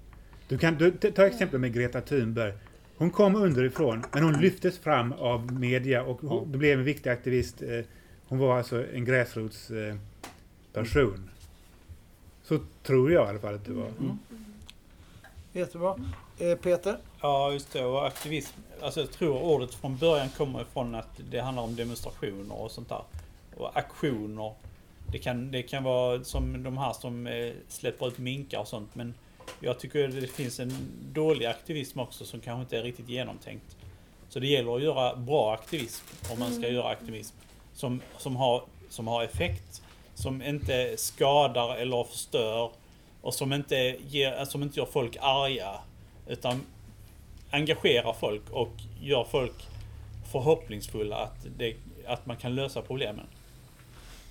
[0.48, 2.52] Du kan du, ta exempel med Greta Thunberg.
[2.96, 6.58] Hon kom underifrån, men hon lyftes fram av media och hon, Ja.
[6.58, 7.62] blev en viktig aktivist.
[7.62, 7.80] eh,
[8.28, 11.30] Hon var alltså en gräsrotsperson.
[12.44, 13.86] Så tror jag i alla fall att det var.
[13.86, 14.18] Mm.
[15.52, 15.96] Jättebra.
[16.38, 16.98] Eh, Peter?
[17.20, 17.84] Ja, just det.
[17.84, 18.60] Och aktivism.
[18.82, 22.88] Alltså jag tror ordet från början kommer ifrån att det handlar om demonstrationer och sånt
[22.88, 23.02] där.
[23.56, 24.54] Och aktioner.
[25.12, 28.94] Det kan, det kan vara som de här som eh, släpper ut minkar och sånt.
[28.94, 29.14] Men
[29.60, 30.72] jag tycker det finns en
[31.12, 33.76] dålig aktivism också som kanske inte är riktigt genomtänkt.
[34.28, 37.36] Så det gäller att göra bra aktivism om man ska göra aktivism.
[37.74, 39.82] Som, som, har, som har effekt.
[40.14, 42.70] Som inte skadar eller förstör.
[43.20, 45.70] Och som inte, ger, som inte gör folk arga.
[46.28, 46.60] Utan
[47.50, 49.66] engagerar folk och gör folk
[50.32, 53.26] förhoppningsfulla att, det, att man kan lösa problemen.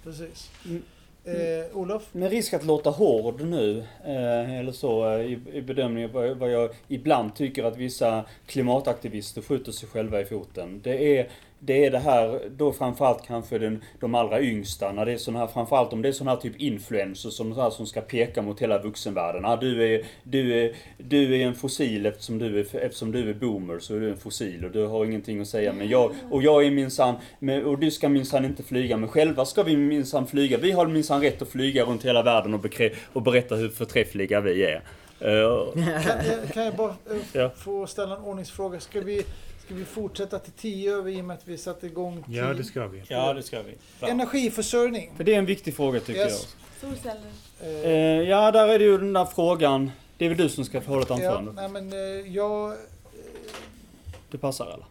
[0.04, 0.52] Precis.
[0.66, 0.84] Mm.
[1.26, 2.14] Eh, Olof?
[2.14, 6.52] Med risk att låta hård nu, eh, eller så, eh, i, i bedömningen vad, vad
[6.52, 10.82] jag ibland tycker att vissa klimataktivister skjuter sig själva i foten.
[10.84, 11.30] Det är
[11.66, 15.36] det är det här, då framförallt kanske den, de allra yngsta, när det är sån
[15.36, 18.59] här, framförallt om det är sån här typ influencers som, här, som ska peka mot
[18.61, 19.45] hela vuxenvärlden.
[19.45, 23.34] Ah, du, är, du, är, du är en fossil eftersom du är, eftersom du är
[23.34, 25.74] boomer så är du en fossil och du har ingenting att säga.
[25.74, 27.16] Men jag, och jag är minsann,
[27.66, 30.57] och du ska minsann inte flyga, men själva ska vi minsann flyga.
[30.57, 34.41] Vi har minsann rätt att flyga runt hela världen och, bekrä, och berätta hur förträffliga
[34.41, 34.82] vi är.
[35.20, 37.49] Eh, Kan, jag- kan jag bara eh, Ja.
[37.49, 38.80] få ställa en ordningsfråga?
[38.80, 39.22] Ska vi,
[39.66, 42.47] ska vi fortsätta till tio över i och med att vi satte igång tio?
[42.47, 43.03] Ja, det ska vi.
[43.07, 43.76] Ja, det ska vi.
[43.99, 44.09] Bra.
[44.09, 45.11] Energiförsörjning.
[45.18, 46.55] för det är en viktig fråga tycker Yes.
[46.82, 47.22] Solceller.
[47.61, 47.86] Eh, jag.
[47.86, 49.91] Eh, ja, där är det ju den där frågan.
[50.18, 51.51] Det är väl du som ska få hålla ett ja, anförande?
[51.51, 52.74] nej, men eh, jag...
[54.32, 54.86] Det passar eller?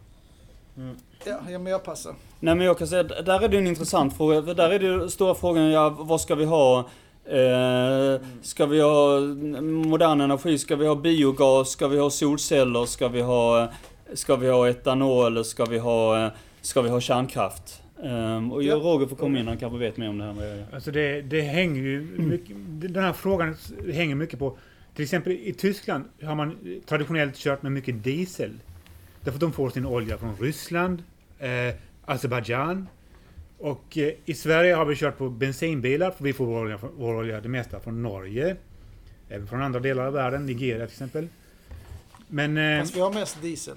[1.25, 2.15] Ja, ja, men jag passar.
[2.41, 4.41] Nej men jag kan säga, där är det en intressant fråga.
[4.41, 6.79] Där är det ju stora frågan, ja, vad ska vi ha?
[7.25, 9.21] Eh, ska vi ha
[9.61, 10.59] modern energi?
[10.59, 11.71] Ska vi ha biogas?
[11.71, 12.87] Ska vi ha solceller?
[12.87, 13.69] Ska vi ha,
[14.15, 15.45] ska vi ha etanol?
[15.45, 17.83] Ska vi ha, ska vi ha kärnkraft?
[18.03, 18.69] Um, och Ja.
[18.69, 20.57] jag Roger får komma in, han kanske vet mer om det här än vad jag
[20.57, 20.67] gör.
[20.73, 22.57] Alltså det, det hänger ju mycket,
[22.95, 23.57] den här frågan
[23.93, 24.57] hänger mycket på,
[24.95, 28.51] till exempel i Tyskland har man traditionellt kört med mycket diesel.
[29.21, 31.03] Därför att de får sin olja från Ryssland,
[31.39, 32.89] eh, Azerbajdzjan.
[33.59, 37.15] Och eh, i Sverige har vi kört på bensinbilar, för vi får vår olja, vår
[37.15, 38.57] olja det mesta från Norge.
[39.29, 41.29] Även från andra delar av världen, Nigeria till exempel.
[42.29, 43.77] Men eh, Fast vi har mest diesel.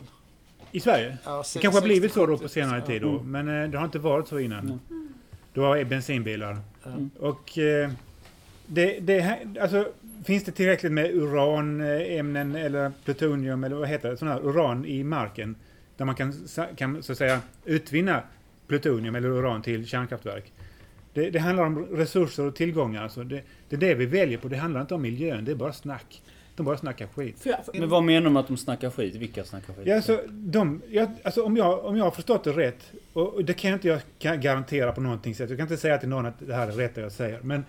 [0.76, 1.18] I Sverige?
[1.24, 2.48] Ja, Det kanske har blivit så då på 60-70.
[2.48, 3.32] senare tid då, Mm.
[3.32, 4.60] men eh, det har inte varit så innan.
[4.66, 4.80] Mm.
[5.54, 6.58] Då var det bensinbilar.
[6.86, 7.10] Mm.
[7.20, 7.92] Och eh,
[8.68, 9.88] det, det, alltså,
[10.26, 15.04] finns det tillräckligt med uranämnen eller plutonium eller vad heter det, sån här uran i
[15.04, 15.56] marken
[15.98, 16.34] där man kan,
[16.76, 18.22] kan så att säga utvinna
[18.68, 20.52] plutonium eller uran till kärnkraftverk.
[21.14, 23.04] Det, det handlar om resurser och tillgångar.
[23.04, 24.48] Alltså det, det är det vi väljer på.
[24.48, 25.46] Det handlar inte om miljön.
[25.46, 26.22] Det är bara snack.
[26.56, 27.40] De bara snackar skit.
[27.40, 29.16] För jag, Men vad menar du med att de snackar skit?
[29.16, 29.88] Vilka snackar skit?
[29.88, 33.54] Ja, alltså, de, jag, alltså om, jag, om jag har förstått det rätt, och det
[33.54, 35.50] kan jag inte jag garantera på någonting sätt.
[35.50, 37.40] Jag kan inte säga till någon att det här är rätt det jag säger.
[37.42, 37.66] Men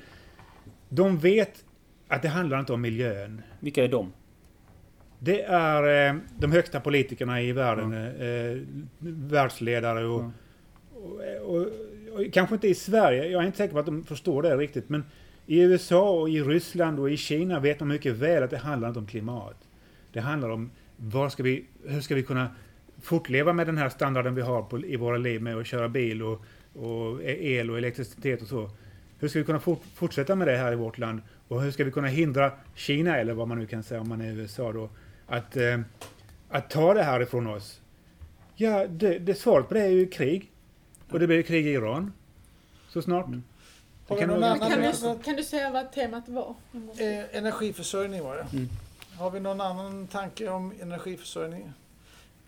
[0.88, 1.64] de vet
[2.08, 3.42] att det handlar inte om miljön.
[3.60, 4.12] Vilka är de?
[5.18, 8.62] Det är eh, de högsta politikerna i världen, eh,
[8.98, 11.40] världsledare och, Ja.
[11.42, 11.66] och, och,
[12.12, 13.26] och kanske inte i Sverige.
[13.28, 14.88] Jag är inte säker på att de förstår det riktigt.
[14.88, 15.04] Men
[15.46, 18.88] i USA och i Ryssland och i Kina vet man mycket väl att det handlar
[18.88, 19.56] inte om klimat.
[20.12, 22.48] Det handlar om var ska vi, hur ska vi kunna
[23.02, 26.22] fortleva med den här standarden vi har på, i våra liv med att köra bil
[26.22, 26.44] och,
[26.74, 28.70] och el och elektricitet och så.
[29.18, 31.20] Hur ska vi kunna fort, fortsätta med det här i vårt land?
[31.48, 34.20] Och hur ska vi kunna hindra Kina, eller vad man nu kan säga om man
[34.20, 34.90] är i USA då,
[35.26, 35.80] att, eh,
[36.48, 37.80] att ta det här ifrån oss?
[38.54, 40.50] Ja, det, det svaret på det är ju krig.
[41.10, 42.12] Och det blir krig i Iran.
[42.88, 43.26] Så snart.
[43.26, 43.42] Mm.
[44.08, 46.54] Har kan någon annan Kan du, kan du säga vad temat var?
[46.72, 48.46] Eh, energiförsörjning var det.
[48.52, 48.68] Mm.
[49.18, 51.72] Har vi någon annan tanke om energiförsörjning?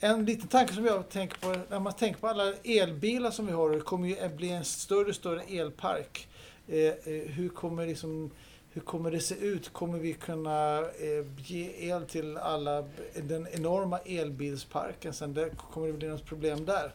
[0.00, 3.52] En liten tanke som jag tänker på, när man tänker på alla elbilar som vi
[3.52, 6.28] har, det kommer ju att bli en större och större elpark.
[6.68, 8.30] Eh, eh, hur, kommer liksom,
[8.72, 9.72] hur kommer det se ut?
[9.72, 12.84] Kommer vi kunna eh, ge el till alla,
[13.22, 15.34] den enorma elbilsparken sen?
[15.34, 16.92] Där kommer det bli något problem där?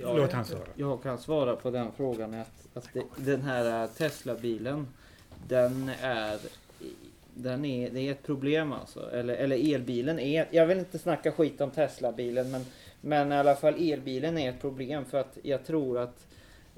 [0.00, 0.68] Låt han svara.
[0.74, 4.86] Jag kan svara på den frågan att, att det, den här Tesla-bilen
[5.48, 6.38] den är
[7.34, 9.10] den är, det är ett problem alltså.
[9.10, 12.64] Eller, eller elbilen är, jag vill inte snacka skit om Tesla-bilen men,
[13.00, 16.26] men i alla fall elbilen är ett problem för att jag tror att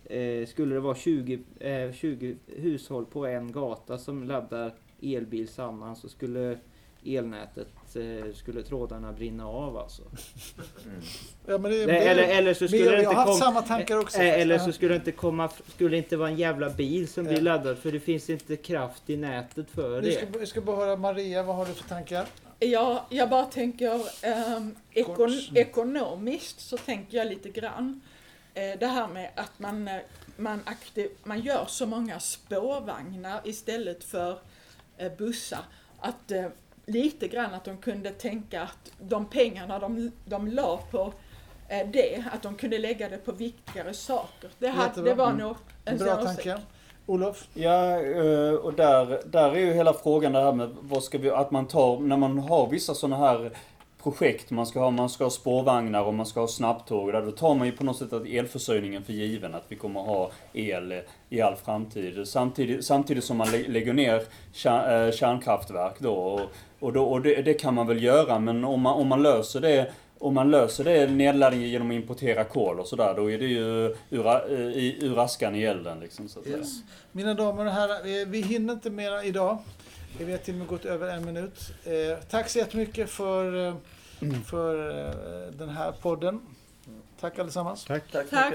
[0.05, 5.97] eh, skulle det vara 20, eh, 20 hushåll på en gata som laddar elbil samman
[5.97, 6.59] så skulle
[7.07, 10.03] elnätet, eh, skulle trådarna brinna av alltså.
[11.47, 13.33] Ja, men det, Nej, eller, eller så skulle det inte komma...
[13.35, 14.19] samma tankar också.
[14.19, 17.35] Eh, Eller så skulle det inte komma, skulle inte vara en jävla bil som blir
[17.37, 17.41] Ja.
[17.43, 20.17] laddad för det finns inte kraft i nätet för Vi det.
[20.17, 22.27] ska, vi ska bara höra Maria, vad har du för tankar?
[22.59, 28.01] Ja, jag bara tänker ehm, ekon ekonomiskt så tänker jag lite grann.
[28.55, 29.95] Eh, det här med att man, eh,
[30.37, 34.39] man, aktiv man gör så många spårvagnar istället för
[34.99, 35.61] eh, bussar.
[36.01, 36.47] Att eh,
[36.87, 41.13] lite grann att de kunde tänka att de pengarna de, de la på
[41.69, 44.51] eh, det, att de kunde lägga det på viktigare saker.
[44.59, 45.39] Det, hade, det var Mm.
[45.39, 46.59] nog en Bra sån tanke.
[47.07, 47.49] Olof?
[47.55, 51.31] Ja, eh, och där, där är ju hela frågan det här med vad ska vi,
[51.31, 53.51] att man tar, när man har vissa sådana här
[54.03, 57.31] projekt, man ska ha, man ska ha spårvagnar och man ska ha snabbtåg, där, då
[57.31, 61.03] tar man ju på något sätt att elförsörjningen för given, att vi kommer ha el
[61.29, 62.29] i all framtid.
[62.29, 66.41] Samtidigt, samtidigt som man lä- lägger ner eh, kärnkraftverk då, och,
[66.85, 69.61] och, då, och det, det kan man väl göra, men om man, om man löser
[69.61, 73.45] det om man löser det nedladdningen genom att importera kol och sådär, då är det
[73.47, 76.29] ju ur, eh, i- ur askan i elden liksom.
[76.29, 76.57] Så att säga.
[76.59, 76.79] Yes.
[77.13, 79.59] Mina damer och herrar, vi- vi hinner inte mera idag.
[80.19, 81.73] Vi har till och med gått över en minut.
[81.85, 83.75] Eh, tack så jättemycket för, eh,
[84.47, 86.41] för eh, den här podden.
[87.21, 87.85] Tack allesammans.
[87.85, 88.03] Tack.
[88.13, 88.55] Tack, Tack.